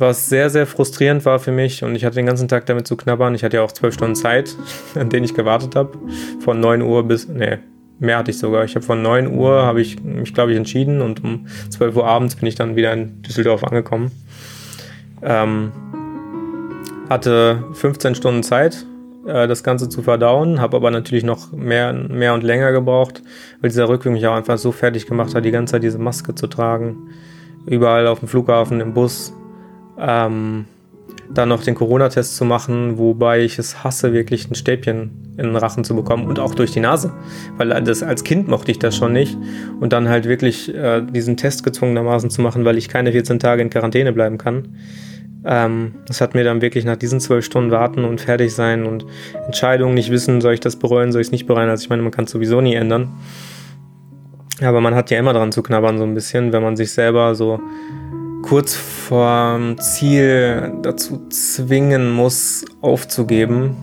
was 0.00 0.28
sehr, 0.28 0.50
sehr 0.50 0.66
frustrierend 0.66 1.24
war 1.24 1.38
für 1.38 1.52
mich 1.52 1.84
und 1.84 1.94
ich 1.94 2.04
hatte 2.04 2.16
den 2.16 2.26
ganzen 2.26 2.48
Tag 2.48 2.66
damit 2.66 2.86
zu 2.86 2.96
knabbern. 2.96 3.34
Ich 3.34 3.44
hatte 3.44 3.58
ja 3.58 3.62
auch 3.62 3.72
zwölf 3.72 3.94
Stunden 3.94 4.16
Zeit, 4.16 4.56
an 4.94 5.10
denen 5.10 5.24
ich 5.24 5.34
gewartet 5.34 5.76
habe. 5.76 5.98
Von 6.40 6.60
9 6.60 6.82
Uhr 6.82 7.06
bis, 7.06 7.28
nee, 7.28 7.58
mehr 7.98 8.18
hatte 8.18 8.30
ich 8.30 8.38
sogar. 8.38 8.64
Ich 8.64 8.74
habe 8.74 8.84
von 8.84 9.02
9 9.02 9.32
Uhr, 9.32 9.62
habe 9.62 9.80
ich 9.80 10.02
mich, 10.02 10.34
glaube 10.34 10.52
ich, 10.52 10.56
entschieden 10.56 11.00
und 11.02 11.22
um 11.22 11.46
12 11.68 11.96
Uhr 11.96 12.06
abends 12.06 12.36
bin 12.36 12.48
ich 12.48 12.54
dann 12.54 12.76
wieder 12.76 12.92
in 12.92 13.22
Düsseldorf 13.22 13.62
angekommen. 13.62 14.10
Ähm, 15.22 15.72
hatte 17.08 17.64
15 17.74 18.14
Stunden 18.14 18.42
Zeit, 18.42 18.86
äh, 19.26 19.46
das 19.46 19.62
Ganze 19.62 19.88
zu 19.88 20.02
verdauen, 20.02 20.60
habe 20.60 20.76
aber 20.76 20.90
natürlich 20.90 21.24
noch 21.24 21.52
mehr, 21.52 21.92
mehr 21.92 22.34
und 22.34 22.42
länger 22.42 22.72
gebraucht, 22.72 23.22
weil 23.60 23.68
dieser 23.68 23.88
Rückweg 23.88 24.12
mich 24.12 24.26
auch 24.26 24.34
einfach 24.34 24.58
so 24.58 24.72
fertig 24.72 25.06
gemacht 25.06 25.34
hat, 25.34 25.44
die 25.44 25.50
ganze 25.50 25.72
Zeit 25.72 25.82
diese 25.82 25.98
Maske 25.98 26.34
zu 26.34 26.46
tragen. 26.46 27.10
Überall 27.66 28.06
auf 28.06 28.20
dem 28.20 28.28
Flughafen, 28.28 28.80
im 28.80 28.94
Bus, 28.94 29.34
ähm, 30.00 30.64
dann 31.32 31.48
noch 31.48 31.62
den 31.62 31.74
Corona-Test 31.74 32.36
zu 32.36 32.44
machen, 32.44 32.98
wobei 32.98 33.40
ich 33.42 33.58
es 33.58 33.84
hasse, 33.84 34.12
wirklich 34.12 34.50
ein 34.50 34.54
Stäbchen 34.54 35.34
in 35.36 35.46
den 35.46 35.56
Rachen 35.56 35.84
zu 35.84 35.94
bekommen 35.94 36.26
und 36.26 36.38
auch 36.38 36.54
durch 36.54 36.72
die 36.72 36.80
Nase, 36.80 37.12
weil 37.56 37.68
das 37.82 38.02
als 38.02 38.24
Kind 38.24 38.48
mochte 38.48 38.70
ich 38.72 38.78
das 38.78 38.96
schon 38.96 39.12
nicht 39.12 39.38
und 39.80 39.92
dann 39.92 40.08
halt 40.08 40.26
wirklich 40.26 40.74
äh, 40.74 41.02
diesen 41.02 41.36
Test 41.36 41.62
gezwungenermaßen 41.62 42.30
zu 42.30 42.42
machen, 42.42 42.64
weil 42.64 42.76
ich 42.78 42.88
keine 42.88 43.12
14 43.12 43.38
Tage 43.38 43.62
in 43.62 43.70
Quarantäne 43.70 44.12
bleiben 44.12 44.38
kann. 44.38 44.76
Ähm, 45.44 45.94
das 46.06 46.20
hat 46.20 46.34
mir 46.34 46.44
dann 46.44 46.60
wirklich 46.60 46.84
nach 46.84 46.96
diesen 46.96 47.20
zwölf 47.20 47.44
Stunden 47.44 47.70
warten 47.70 48.04
und 48.04 48.20
fertig 48.20 48.52
sein 48.52 48.84
und 48.84 49.06
Entscheidungen 49.46 49.94
nicht 49.94 50.10
wissen, 50.10 50.40
soll 50.40 50.54
ich 50.54 50.60
das 50.60 50.76
bereuen, 50.76 51.12
soll 51.12 51.22
ich 51.22 51.28
es 51.28 51.32
nicht 51.32 51.46
bereuen. 51.46 51.70
Also 51.70 51.84
ich 51.84 51.90
meine, 51.90 52.02
man 52.02 52.12
kann 52.12 52.24
es 52.24 52.30
sowieso 52.30 52.60
nie 52.60 52.74
ändern. 52.74 53.08
Aber 54.60 54.82
man 54.82 54.94
hat 54.94 55.10
ja 55.10 55.18
immer 55.18 55.32
dran 55.32 55.52
zu 55.52 55.62
knabbern 55.62 55.96
so 55.96 56.04
ein 56.04 56.14
bisschen, 56.14 56.52
wenn 56.52 56.62
man 56.62 56.76
sich 56.76 56.92
selber 56.92 57.34
so 57.34 57.60
kurz 58.50 58.74
vorm 58.74 59.78
Ziel 59.78 60.72
dazu 60.82 61.28
zwingen 61.28 62.10
muss, 62.10 62.64
aufzugeben. 62.82 63.76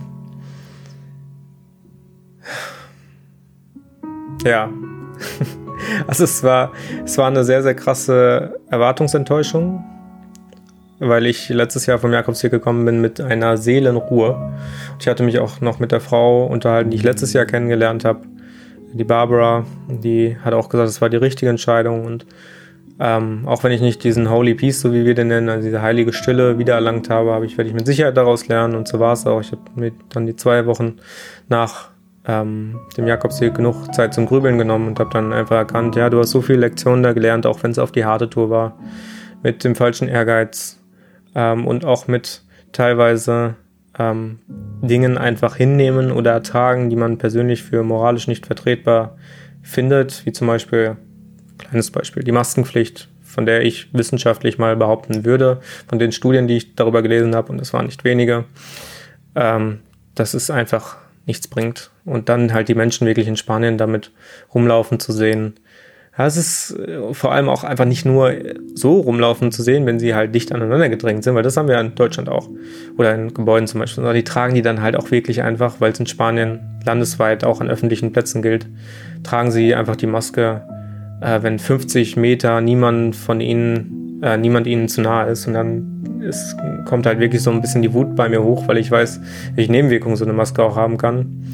Ja. 4.44 4.68
Also 6.06 6.24
es 6.24 6.42
war, 6.42 6.72
es 7.04 7.16
war 7.16 7.28
eine 7.28 7.44
sehr, 7.44 7.62
sehr 7.62 7.74
krasse 7.74 8.60
Erwartungsenttäuschung, 8.68 9.82
weil 10.98 11.24
ich 11.26 11.48
letztes 11.48 11.86
Jahr 11.86 11.98
vom 11.98 12.12
Jakobsweg 12.12 12.50
gekommen 12.50 12.84
bin 12.84 13.00
mit 13.00 13.20
einer 13.20 13.56
Seelenruhe. 13.56 14.34
Und 14.92 15.00
ich 15.00 15.08
hatte 15.08 15.22
mich 15.22 15.38
auch 15.38 15.60
noch 15.60 15.78
mit 15.78 15.92
der 15.92 16.00
Frau 16.00 16.44
unterhalten, 16.44 16.90
die 16.90 16.96
ich 16.96 17.04
letztes 17.04 17.32
Jahr 17.32 17.46
kennengelernt 17.46 18.04
habe. 18.04 18.22
Die 18.92 19.04
Barbara, 19.04 19.64
die 19.88 20.36
hat 20.44 20.52
auch 20.52 20.68
gesagt, 20.68 20.88
es 20.88 21.00
war 21.00 21.08
die 21.08 21.16
richtige 21.16 21.48
Entscheidung 21.48 22.04
und 22.04 22.26
ähm, 23.00 23.42
auch 23.46 23.62
wenn 23.62 23.72
ich 23.72 23.80
nicht 23.80 24.02
diesen 24.02 24.28
Holy 24.28 24.54
Peace, 24.54 24.80
so 24.80 24.92
wie 24.92 25.04
wir 25.04 25.14
den 25.14 25.28
nennen, 25.28 25.48
also 25.48 25.64
diese 25.64 25.82
heilige 25.82 26.12
Stille 26.12 26.58
wiedererlangt 26.58 27.08
habe, 27.10 27.32
habe 27.32 27.46
ich, 27.46 27.56
werde 27.56 27.68
ich 27.68 27.74
mit 27.74 27.86
Sicherheit 27.86 28.16
daraus 28.16 28.48
lernen 28.48 28.74
und 28.74 28.88
so 28.88 28.98
war 28.98 29.12
es 29.12 29.26
auch. 29.26 29.40
Ich 29.40 29.52
habe 29.52 29.62
mir 29.76 29.92
dann 30.08 30.26
die 30.26 30.34
zwei 30.34 30.66
Wochen 30.66 30.96
nach 31.48 31.90
ähm, 32.26 32.80
dem 32.96 33.06
Jakobsweg 33.06 33.54
genug 33.54 33.94
Zeit 33.94 34.14
zum 34.14 34.26
Grübeln 34.26 34.58
genommen 34.58 34.88
und 34.88 34.98
habe 34.98 35.10
dann 35.12 35.32
einfach 35.32 35.56
erkannt, 35.56 35.94
ja, 35.94 36.10
du 36.10 36.18
hast 36.18 36.30
so 36.30 36.42
viele 36.42 36.58
Lektionen 36.58 37.04
da 37.04 37.12
gelernt, 37.12 37.46
auch 37.46 37.62
wenn 37.62 37.70
es 37.70 37.78
auf 37.78 37.92
die 37.92 38.04
harte 38.04 38.28
Tour 38.28 38.50
war, 38.50 38.76
mit 39.44 39.62
dem 39.62 39.76
falschen 39.76 40.08
Ehrgeiz 40.08 40.80
ähm, 41.36 41.66
und 41.66 41.84
auch 41.84 42.08
mit 42.08 42.42
teilweise 42.72 43.54
ähm, 43.96 44.40
Dingen 44.82 45.18
einfach 45.18 45.54
hinnehmen 45.54 46.10
oder 46.10 46.32
ertragen, 46.32 46.90
die 46.90 46.96
man 46.96 47.18
persönlich 47.18 47.62
für 47.62 47.84
moralisch 47.84 48.26
nicht 48.26 48.46
vertretbar 48.46 49.16
findet, 49.62 50.26
wie 50.26 50.32
zum 50.32 50.48
Beispiel 50.48 50.96
Kleines 51.58 51.90
Beispiel, 51.90 52.22
die 52.22 52.32
Maskenpflicht, 52.32 53.08
von 53.22 53.46
der 53.46 53.62
ich 53.62 53.92
wissenschaftlich 53.92 54.58
mal 54.58 54.76
behaupten 54.76 55.24
würde, 55.24 55.60
von 55.88 55.98
den 55.98 56.12
Studien, 56.12 56.48
die 56.48 56.56
ich 56.56 56.74
darüber 56.74 57.02
gelesen 57.02 57.34
habe, 57.34 57.52
und 57.52 57.60
es 57.60 57.72
waren 57.72 57.86
nicht 57.86 58.04
wenige, 58.04 58.44
ähm, 59.34 59.80
dass 60.14 60.34
es 60.34 60.50
einfach 60.50 60.96
nichts 61.26 61.46
bringt. 61.46 61.90
Und 62.04 62.28
dann 62.28 62.52
halt 62.52 62.68
die 62.68 62.74
Menschen 62.74 63.06
wirklich 63.06 63.28
in 63.28 63.36
Spanien 63.36 63.78
damit 63.78 64.10
rumlaufen 64.52 64.98
zu 64.98 65.12
sehen. 65.12 65.54
Ja, 66.16 66.26
es 66.26 66.36
ist 66.36 66.76
äh, 66.76 67.14
vor 67.14 67.32
allem 67.32 67.48
auch 67.48 67.62
einfach 67.62 67.84
nicht 67.84 68.04
nur 68.04 68.32
so 68.74 68.98
rumlaufen 68.98 69.52
zu 69.52 69.62
sehen, 69.62 69.86
wenn 69.86 70.00
sie 70.00 70.14
halt 70.14 70.34
dicht 70.34 70.50
aneinander 70.50 70.88
gedrängt 70.88 71.22
sind, 71.22 71.36
weil 71.36 71.44
das 71.44 71.56
haben 71.56 71.68
wir 71.68 71.78
in 71.78 71.94
Deutschland 71.94 72.28
auch. 72.28 72.48
Oder 72.96 73.14
in 73.14 73.32
Gebäuden 73.34 73.68
zum 73.68 73.80
Beispiel. 73.80 73.96
Sondern 73.96 74.14
die 74.14 74.24
tragen 74.24 74.54
die 74.54 74.62
dann 74.62 74.82
halt 74.82 74.96
auch 74.96 75.10
wirklich 75.12 75.42
einfach, 75.42 75.80
weil 75.80 75.92
es 75.92 76.00
in 76.00 76.06
Spanien 76.06 76.80
landesweit 76.84 77.44
auch 77.44 77.60
an 77.60 77.70
öffentlichen 77.70 78.12
Plätzen 78.12 78.42
gilt, 78.42 78.66
tragen 79.22 79.52
sie 79.52 79.74
einfach 79.74 79.96
die 79.96 80.06
Maske 80.06 80.62
äh, 81.20 81.42
wenn 81.42 81.58
50 81.58 82.16
Meter 82.16 82.60
niemand 82.60 83.16
von 83.16 83.40
ihnen, 83.40 84.20
äh, 84.22 84.36
niemand 84.36 84.66
ihnen 84.66 84.88
zu 84.88 85.00
nahe 85.00 85.30
ist 85.30 85.46
und 85.46 85.54
dann 85.54 86.20
ist, 86.20 86.56
kommt 86.86 87.06
halt 87.06 87.20
wirklich 87.20 87.42
so 87.42 87.50
ein 87.50 87.60
bisschen 87.60 87.82
die 87.82 87.92
Wut 87.92 88.16
bei 88.16 88.28
mir 88.28 88.42
hoch, 88.42 88.66
weil 88.68 88.78
ich 88.78 88.90
weiß, 88.90 89.20
welche 89.54 89.72
Nebenwirkungen 89.72 90.16
so 90.16 90.24
eine 90.24 90.34
Maske 90.34 90.62
auch 90.62 90.76
haben 90.76 90.98
kann. 90.98 91.44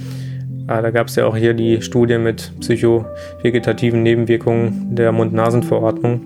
Äh, 0.68 0.82
da 0.82 0.90
gab 0.90 1.08
es 1.08 1.16
ja 1.16 1.26
auch 1.26 1.36
hier 1.36 1.54
die 1.54 1.82
Studie 1.82 2.18
mit 2.18 2.52
psychovegetativen 2.60 4.02
Nebenwirkungen 4.02 4.94
der 4.94 5.12
Mund-Nasen-Verordnung. 5.12 6.20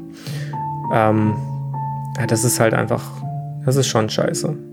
Ähm, 0.94 1.34
ja, 2.18 2.26
das 2.26 2.44
ist 2.44 2.60
halt 2.60 2.74
einfach, 2.74 3.04
das 3.64 3.76
ist 3.76 3.88
schon 3.88 4.08
scheiße. 4.08 4.67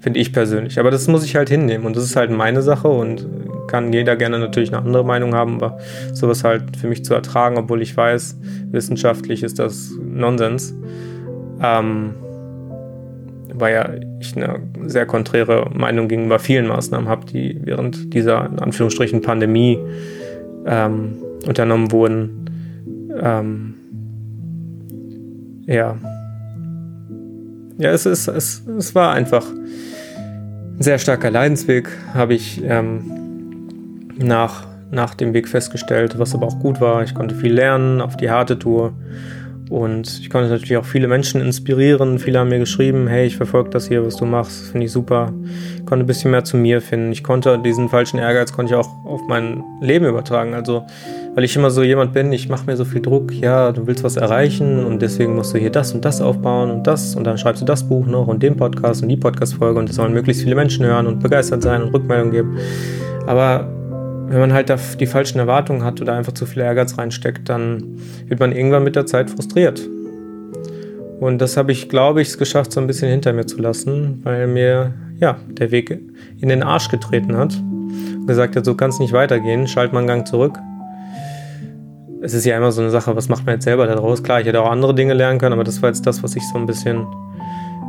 Finde 0.00 0.18
ich 0.18 0.32
persönlich. 0.32 0.78
Aber 0.78 0.90
das 0.90 1.06
muss 1.08 1.24
ich 1.24 1.36
halt 1.36 1.50
hinnehmen 1.50 1.84
und 1.84 1.94
das 1.94 2.04
ist 2.04 2.16
halt 2.16 2.30
meine 2.30 2.62
Sache 2.62 2.88
und 2.88 3.26
kann 3.68 3.92
jeder 3.92 4.16
gerne 4.16 4.38
natürlich 4.38 4.72
eine 4.72 4.84
andere 4.84 5.04
Meinung 5.04 5.34
haben, 5.34 5.54
aber 5.62 5.78
sowas 6.12 6.42
halt 6.42 6.76
für 6.76 6.88
mich 6.88 7.04
zu 7.04 7.14
ertragen, 7.14 7.56
obwohl 7.58 7.82
ich 7.82 7.96
weiß, 7.96 8.38
wissenschaftlich 8.70 9.42
ist 9.42 9.58
das 9.58 9.92
Nonsens. 10.02 10.74
Ähm, 11.62 12.14
weil 13.54 13.74
ja 13.74 13.90
ich 14.20 14.36
eine 14.36 14.60
sehr 14.86 15.06
konträre 15.06 15.70
Meinung 15.74 16.08
gegenüber 16.08 16.38
vielen 16.38 16.66
Maßnahmen 16.66 17.08
habe, 17.08 17.26
die 17.26 17.60
während 17.62 18.12
dieser 18.14 18.46
in 18.46 18.58
Anführungsstrichen 18.58 19.20
Pandemie 19.22 19.78
ähm, 20.66 21.18
unternommen 21.46 21.92
wurden. 21.92 22.46
Ähm, 23.22 23.74
ja. 25.66 25.96
Ja, 27.80 27.92
es 27.92 28.04
ist, 28.04 28.28
es, 28.28 28.62
es 28.76 28.94
war 28.94 29.14
einfach 29.14 29.46
ein 29.46 30.82
sehr 30.82 30.98
starker 30.98 31.30
Leidensweg, 31.30 31.88
habe 32.12 32.34
ich 32.34 32.62
ähm, 32.62 34.10
nach, 34.18 34.66
nach 34.90 35.14
dem 35.14 35.32
Weg 35.32 35.48
festgestellt, 35.48 36.18
was 36.18 36.34
aber 36.34 36.48
auch 36.48 36.58
gut 36.58 36.82
war. 36.82 37.02
Ich 37.02 37.14
konnte 37.14 37.34
viel 37.34 37.54
lernen 37.54 38.02
auf 38.02 38.18
die 38.18 38.28
harte 38.28 38.58
Tour. 38.58 38.92
Und 39.70 40.20
ich 40.20 40.28
konnte 40.28 40.50
natürlich 40.50 40.76
auch 40.76 40.84
viele 40.84 41.08
Menschen 41.08 41.40
inspirieren. 41.40 42.18
Viele 42.18 42.38
haben 42.40 42.50
mir 42.50 42.58
geschrieben, 42.58 43.06
hey, 43.06 43.24
ich 43.24 43.38
verfolge 43.38 43.70
das 43.70 43.88
hier, 43.88 44.04
was 44.04 44.16
du 44.16 44.26
machst, 44.26 44.72
finde 44.72 44.84
ich 44.84 44.92
super. 44.92 45.32
Konnte 45.90 46.04
ein 46.04 46.06
bisschen 46.06 46.30
mehr 46.30 46.44
zu 46.44 46.56
mir 46.56 46.80
finden. 46.80 47.10
Ich 47.10 47.24
konnte 47.24 47.58
diesen 47.58 47.88
falschen 47.88 48.20
Ehrgeiz 48.20 48.52
konnte 48.52 48.72
ich 48.72 48.78
auch 48.78 49.04
auf 49.04 49.22
mein 49.26 49.64
Leben 49.80 50.06
übertragen. 50.06 50.54
Also, 50.54 50.86
weil 51.34 51.42
ich 51.42 51.56
immer 51.56 51.72
so 51.72 51.82
jemand 51.82 52.12
bin, 52.12 52.32
ich 52.32 52.48
mache 52.48 52.64
mir 52.66 52.76
so 52.76 52.84
viel 52.84 53.02
Druck, 53.02 53.32
ja, 53.32 53.72
du 53.72 53.88
willst 53.88 54.04
was 54.04 54.16
erreichen 54.16 54.84
und 54.84 55.02
deswegen 55.02 55.34
musst 55.34 55.52
du 55.52 55.58
hier 55.58 55.70
das 55.70 55.92
und 55.92 56.04
das 56.04 56.20
aufbauen 56.20 56.70
und 56.70 56.86
das 56.86 57.16
und 57.16 57.24
dann 57.24 57.38
schreibst 57.38 57.60
du 57.60 57.66
das 57.66 57.88
Buch 57.88 58.06
noch 58.06 58.28
und 58.28 58.40
den 58.40 58.56
Podcast 58.56 59.02
und 59.02 59.08
die 59.08 59.16
Podcast-Folge 59.16 59.80
und 59.80 59.88
das 59.88 59.96
sollen 59.96 60.12
möglichst 60.12 60.44
viele 60.44 60.54
Menschen 60.54 60.86
hören 60.86 61.08
und 61.08 61.18
begeistert 61.18 61.62
sein 61.62 61.82
und 61.82 61.92
Rückmeldungen 61.92 62.30
geben. 62.30 62.56
Aber 63.26 63.68
wenn 64.28 64.38
man 64.38 64.52
halt 64.52 64.72
die 65.00 65.06
falschen 65.06 65.40
Erwartungen 65.40 65.82
hat 65.82 66.00
oder 66.00 66.12
einfach 66.12 66.34
zu 66.34 66.46
viel 66.46 66.62
Ehrgeiz 66.62 66.96
reinsteckt, 66.98 67.48
dann 67.48 67.98
wird 68.28 68.38
man 68.38 68.52
irgendwann 68.52 68.84
mit 68.84 68.94
der 68.94 69.06
Zeit 69.06 69.28
frustriert. 69.28 69.80
Und 71.20 71.38
das 71.38 71.58
habe 71.58 71.70
ich, 71.70 71.90
glaube 71.90 72.22
ich, 72.22 72.28
es 72.28 72.38
geschafft, 72.38 72.72
so 72.72 72.80
ein 72.80 72.86
bisschen 72.86 73.10
hinter 73.10 73.34
mir 73.34 73.44
zu 73.44 73.58
lassen, 73.58 74.20
weil 74.24 74.46
mir 74.46 74.94
ja 75.18 75.36
der 75.50 75.70
Weg 75.70 75.90
in 76.40 76.48
den 76.48 76.62
Arsch 76.62 76.88
getreten 76.88 77.36
hat. 77.36 77.54
Und 77.58 78.26
gesagt 78.26 78.56
hat, 78.56 78.64
so 78.64 78.74
kann 78.74 78.88
es 78.88 78.98
nicht 79.00 79.12
weitergehen, 79.12 79.66
schalt 79.68 79.92
mal 79.92 79.98
einen 79.98 80.08
Gang 80.08 80.26
zurück. 80.26 80.58
Es 82.22 82.32
ist 82.32 82.46
ja 82.46 82.56
immer 82.56 82.72
so 82.72 82.80
eine 82.80 82.90
Sache, 82.90 83.14
was 83.16 83.28
macht 83.28 83.44
man 83.44 83.56
jetzt 83.56 83.64
selber 83.64 83.86
daraus? 83.86 84.22
Klar, 84.22 84.40
ich 84.40 84.46
hätte 84.46 84.62
auch 84.62 84.70
andere 84.70 84.94
Dinge 84.94 85.12
lernen 85.12 85.38
können, 85.38 85.52
aber 85.52 85.64
das 85.64 85.82
war 85.82 85.90
jetzt 85.90 86.06
das, 86.06 86.22
was 86.22 86.36
ich 86.36 86.42
so 86.48 86.56
ein 86.56 86.64
bisschen 86.64 87.06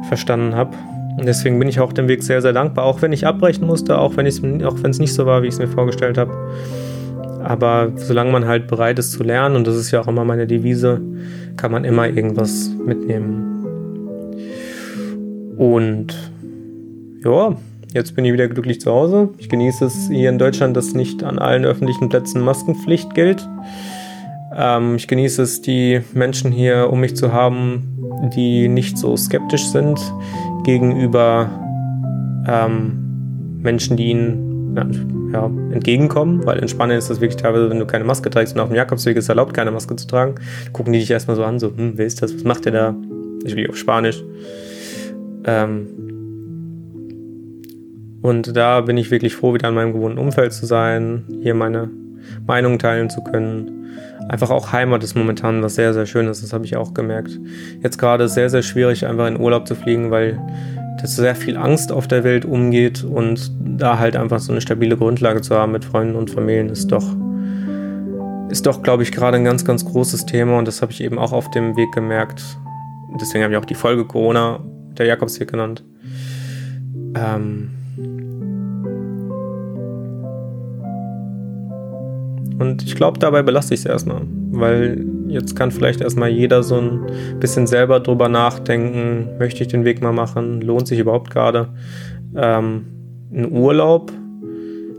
verstanden 0.09 0.53
habe. 0.53 0.75
Und 1.17 1.25
deswegen 1.25 1.57
bin 1.57 1.69
ich 1.69 1.79
auch 1.79 1.93
dem 1.93 2.09
Weg 2.09 2.23
sehr, 2.23 2.41
sehr 2.41 2.51
dankbar, 2.51 2.83
auch 2.83 3.01
wenn 3.01 3.13
ich 3.13 3.25
abbrechen 3.25 3.65
musste, 3.65 3.97
auch 3.97 4.17
wenn 4.17 4.25
es 4.25 4.41
nicht 4.41 5.13
so 5.13 5.25
war, 5.25 5.41
wie 5.41 5.47
ich 5.47 5.53
es 5.53 5.59
mir 5.59 5.69
vorgestellt 5.69 6.17
habe. 6.17 6.33
Aber 7.43 7.93
solange 7.95 8.31
man 8.31 8.45
halt 8.45 8.67
bereit 8.67 8.99
ist 8.99 9.13
zu 9.13 9.23
lernen, 9.23 9.55
und 9.55 9.67
das 9.67 9.77
ist 9.77 9.91
ja 9.91 10.01
auch 10.01 10.07
immer 10.07 10.25
meine 10.25 10.47
Devise, 10.47 10.99
kann 11.57 11.71
man 11.71 11.83
immer 11.83 12.07
irgendwas 12.07 12.69
mitnehmen. 12.85 13.51
Und 15.57 16.31
ja, 17.23 17.55
jetzt 17.93 18.15
bin 18.15 18.25
ich 18.25 18.33
wieder 18.33 18.47
glücklich 18.47 18.81
zu 18.81 18.91
Hause. 18.91 19.29
Ich 19.37 19.49
genieße 19.49 19.85
es 19.85 20.09
hier 20.09 20.29
in 20.29 20.39
Deutschland, 20.39 20.75
dass 20.75 20.93
nicht 20.93 21.23
an 21.23 21.39
allen 21.39 21.65
öffentlichen 21.65 22.09
Plätzen 22.09 22.41
Maskenpflicht 22.41 23.13
gilt. 23.13 23.47
Ähm, 24.55 24.95
ich 24.95 25.07
genieße 25.07 25.41
es, 25.43 25.61
die 25.61 26.01
Menschen 26.13 26.51
hier 26.51 26.89
um 26.91 26.99
mich 26.99 27.15
zu 27.15 27.31
haben, 27.31 28.31
die 28.35 28.67
nicht 28.67 28.97
so 28.97 29.15
skeptisch 29.15 29.65
sind, 29.67 29.99
gegenüber 30.63 31.49
ähm, 32.47 33.59
Menschen, 33.61 33.97
die 33.97 34.09
ihnen 34.09 34.50
ja, 34.75 35.45
entgegenkommen, 35.71 36.45
weil 36.45 36.59
in 36.59 36.67
Spanien 36.67 36.97
ist 36.97 37.09
das 37.09 37.21
wirklich 37.21 37.41
teilweise, 37.41 37.69
wenn 37.69 37.79
du 37.79 37.85
keine 37.85 38.03
Maske 38.03 38.29
trägst 38.29 38.55
und 38.55 38.61
auf 38.61 38.69
dem 38.69 38.75
Jakobsweg 38.75 39.17
ist 39.17 39.29
erlaubt, 39.29 39.53
keine 39.53 39.71
Maske 39.71 39.95
zu 39.95 40.07
tragen, 40.07 40.35
gucken 40.73 40.93
die 40.93 40.99
dich 40.99 41.11
erstmal 41.11 41.35
so 41.35 41.43
an, 41.43 41.59
so, 41.59 41.75
hm, 41.75 41.93
wer 41.95 42.05
ist 42.05 42.21
das, 42.21 42.33
was 42.33 42.43
macht 42.43 42.65
der 42.65 42.71
da? 42.71 42.95
Ich 43.43 43.55
will 43.55 43.69
auf 43.69 43.77
Spanisch. 43.77 44.23
Ähm, 45.45 45.87
und 48.21 48.55
da 48.55 48.81
bin 48.81 48.97
ich 48.97 49.09
wirklich 49.09 49.35
froh, 49.35 49.53
wieder 49.53 49.69
in 49.69 49.75
meinem 49.75 49.93
gewohnten 49.93 50.19
Umfeld 50.19 50.53
zu 50.53 50.65
sein, 50.65 51.23
hier 51.41 51.55
meine 51.55 51.89
Meinung 52.45 52.77
teilen 52.77 53.09
zu 53.09 53.23
können 53.23 53.81
einfach 54.31 54.49
auch 54.49 54.71
Heimat 54.71 55.03
ist 55.03 55.15
momentan 55.15 55.61
was 55.61 55.75
sehr, 55.75 55.93
sehr 55.93 56.05
Schönes. 56.05 56.41
Das 56.41 56.53
habe 56.53 56.65
ich 56.65 56.75
auch 56.75 56.93
gemerkt. 56.93 57.39
Jetzt 57.81 57.97
gerade 57.97 58.23
ist 58.23 58.31
es 58.31 58.35
sehr, 58.35 58.49
sehr 58.49 58.61
schwierig, 58.61 59.05
einfach 59.05 59.27
in 59.27 59.39
Urlaub 59.39 59.67
zu 59.67 59.75
fliegen, 59.75 60.11
weil 60.11 60.39
das 61.01 61.15
sehr 61.15 61.35
viel 61.35 61.57
Angst 61.57 61.91
auf 61.91 62.07
der 62.07 62.23
Welt 62.23 62.45
umgeht 62.45 63.03
und 63.03 63.51
da 63.59 63.99
halt 63.99 64.15
einfach 64.15 64.39
so 64.39 64.51
eine 64.51 64.61
stabile 64.61 64.97
Grundlage 64.97 65.41
zu 65.41 65.55
haben 65.55 65.71
mit 65.71 65.85
Freunden 65.85 66.15
und 66.15 66.29
Familien 66.29 66.69
ist 66.69 66.91
doch, 66.91 67.05
ist 68.49 68.65
doch, 68.65 68.83
glaube 68.83 69.03
ich, 69.03 69.11
gerade 69.11 69.37
ein 69.37 69.43
ganz, 69.43 69.65
ganz 69.65 69.85
großes 69.85 70.25
Thema 70.25 70.57
und 70.57 70.67
das 70.67 70.81
habe 70.81 70.91
ich 70.91 71.01
eben 71.01 71.17
auch 71.17 71.31
auf 71.31 71.49
dem 71.51 71.75
Weg 71.75 71.91
gemerkt. 71.91 72.43
Deswegen 73.19 73.43
habe 73.43 73.53
ich 73.53 73.59
auch 73.59 73.65
die 73.65 73.75
Folge 73.75 74.05
Corona 74.05 74.59
der 74.97 75.05
Jakobsweg 75.05 75.49
genannt. 75.49 75.83
Ähm, 77.15 77.71
Und 82.61 82.83
ich 82.83 82.95
glaube, 82.95 83.17
dabei 83.17 83.41
belasse 83.41 83.73
ich 83.73 83.79
es 83.79 83.85
erstmal. 83.87 84.21
Weil 84.51 85.03
jetzt 85.31 85.55
kann 85.55 85.71
vielleicht 85.71 86.01
erstmal 86.01 86.29
jeder 86.29 86.63
so 86.63 86.77
ein 86.79 87.39
bisschen 87.39 87.67
selber 87.67 87.99
drüber 87.99 88.29
nachdenken, 88.29 89.37
möchte 89.37 89.63
ich 89.63 89.69
den 89.69 89.85
Weg 89.85 90.01
mal 90.01 90.11
machen, 90.11 90.61
lohnt 90.61 90.87
sich 90.87 90.99
überhaupt 90.99 91.31
gerade. 91.31 91.69
Ähm, 92.35 92.85
ein 93.33 93.51
Urlaub 93.51 94.11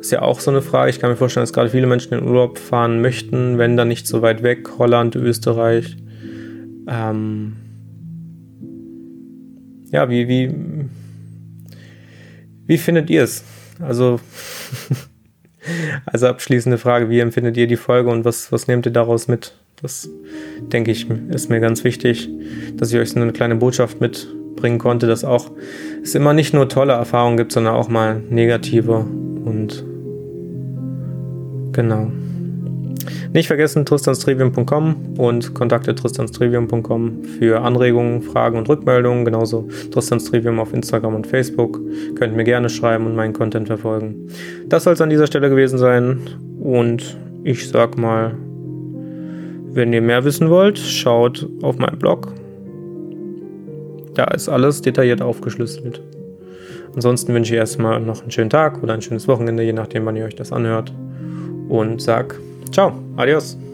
ist 0.01 0.11
ja 0.11 0.23
auch 0.23 0.41
so 0.41 0.51
eine 0.51 0.63
Frage. 0.63 0.91
Ich 0.91 1.01
kann 1.01 1.11
mir 1.11 1.17
vorstellen, 1.17 1.43
dass 1.43 1.53
gerade 1.53 1.71
viele 1.71 1.87
Menschen 1.87 2.15
in 2.15 2.25
Urlaub 2.25 2.59
fahren 2.59 3.01
möchten, 3.01 3.59
wenn 3.59 3.77
dann 3.77 3.89
nicht 3.89 4.07
so 4.07 4.23
weit 4.23 4.43
weg, 4.43 4.69
Holland, 4.79 5.15
Österreich. 5.17 5.97
Ähm, 6.89 7.57
ja, 9.91 10.09
wie, 10.09 10.29
wie, 10.29 10.55
wie 12.67 12.79
findet 12.79 13.11
ihr 13.11 13.23
es? 13.23 13.45
Also 13.79 14.19
Also 16.07 16.27
abschließende 16.27 16.79
Frage, 16.79 17.09
wie 17.09 17.21
empfindet 17.21 17.57
ihr 17.57 17.67
die 17.67 17.77
Folge 17.77 18.11
und 18.11 18.25
was, 18.25 18.51
was 18.53 18.67
nehmt 18.67 18.87
ihr 18.87 18.93
daraus 18.93 19.29
mit? 19.29 19.55
Das 19.83 20.09
denke 20.61 20.93
ich, 20.93 21.11
ist 21.11 21.51
mir 21.51 21.59
ganz 21.59 21.83
wichtig, 21.83 22.31
dass 22.77 22.93
ich 22.93 23.01
euch 23.01 23.11
so 23.11 23.21
eine 23.21 23.33
kleine 23.33 23.57
Botschaft 23.57 24.01
mitbringen 24.01 24.79
konnte, 24.79 25.09
dass 25.09 25.25
auch 25.25 25.51
es 26.03 26.15
immer 26.15 26.33
nicht 26.33 26.55
nur 26.55 26.69
tolle 26.69 26.93
Erfahrungen 26.93 27.37
gibt, 27.37 27.51
sondern 27.51 27.75
auch 27.75 27.89
mal 27.89 28.21
negative 28.31 29.05
und 29.45 29.85
genau. 31.73 32.13
Nicht 33.33 33.49
vergessen 33.49 33.85
tristanstrivium.com 33.85 35.15
und 35.19 35.55
kontakte 35.55 35.95
tristanstrivium.com 35.95 37.25
für 37.25 37.63
Anregungen, 37.63 38.23
Fragen 38.23 38.59
und 38.59 38.69
Rückmeldungen. 38.69 39.25
Genauso 39.25 39.69
Tristanstrivium 39.91 40.61
auf 40.61 40.75
Instagram 40.75 41.15
und 41.15 41.27
Facebook. 41.27 41.81
Könnt 42.15 42.37
mir 42.37 42.45
gerne 42.45 42.69
schreiben 42.69 43.07
und 43.07 43.17
meinen 43.17 43.33
Content 43.33 43.69
verfolgen. 43.69 44.29
Das 44.69 44.85
soll 44.85 44.93
es 44.93 45.01
an 45.01 45.09
dieser 45.09 45.27
Stelle 45.27 45.49
gewesen 45.49 45.79
sein. 45.79 46.21
Und 46.61 47.17
ich 47.43 47.69
sag 47.69 47.97
mal, 47.97 48.37
wenn 49.75 49.93
ihr 49.93 50.03
mehr 50.03 50.25
wissen 50.25 50.51
wollt, 50.51 50.79
schaut 50.79 51.49
auf 51.63 51.79
meinen 51.79 51.99
Blog. 51.99 52.33
Da 54.15 54.25
ist 54.25 54.49
alles 54.49 54.83
detailliert 54.83 55.23
aufgeschlüsselt. 55.23 56.03
Ansonsten 56.95 57.33
wünsche 57.33 57.55
ich 57.55 57.59
erstmal 57.59 58.01
noch 58.01 58.21
einen 58.21 58.31
schönen 58.31 58.51
Tag 58.51 58.83
oder 58.83 58.93
ein 58.93 59.03
schönes 59.03 59.27
Wochenende, 59.29 59.63
je 59.63 59.73
nachdem, 59.73 60.05
wann 60.05 60.17
ihr 60.17 60.27
euch 60.27 60.37
das 60.37 60.53
anhört. 60.53 60.93
Und 61.69 62.03
sag 62.03 62.39
Ciao, 62.73 62.93
adiós. 63.17 63.72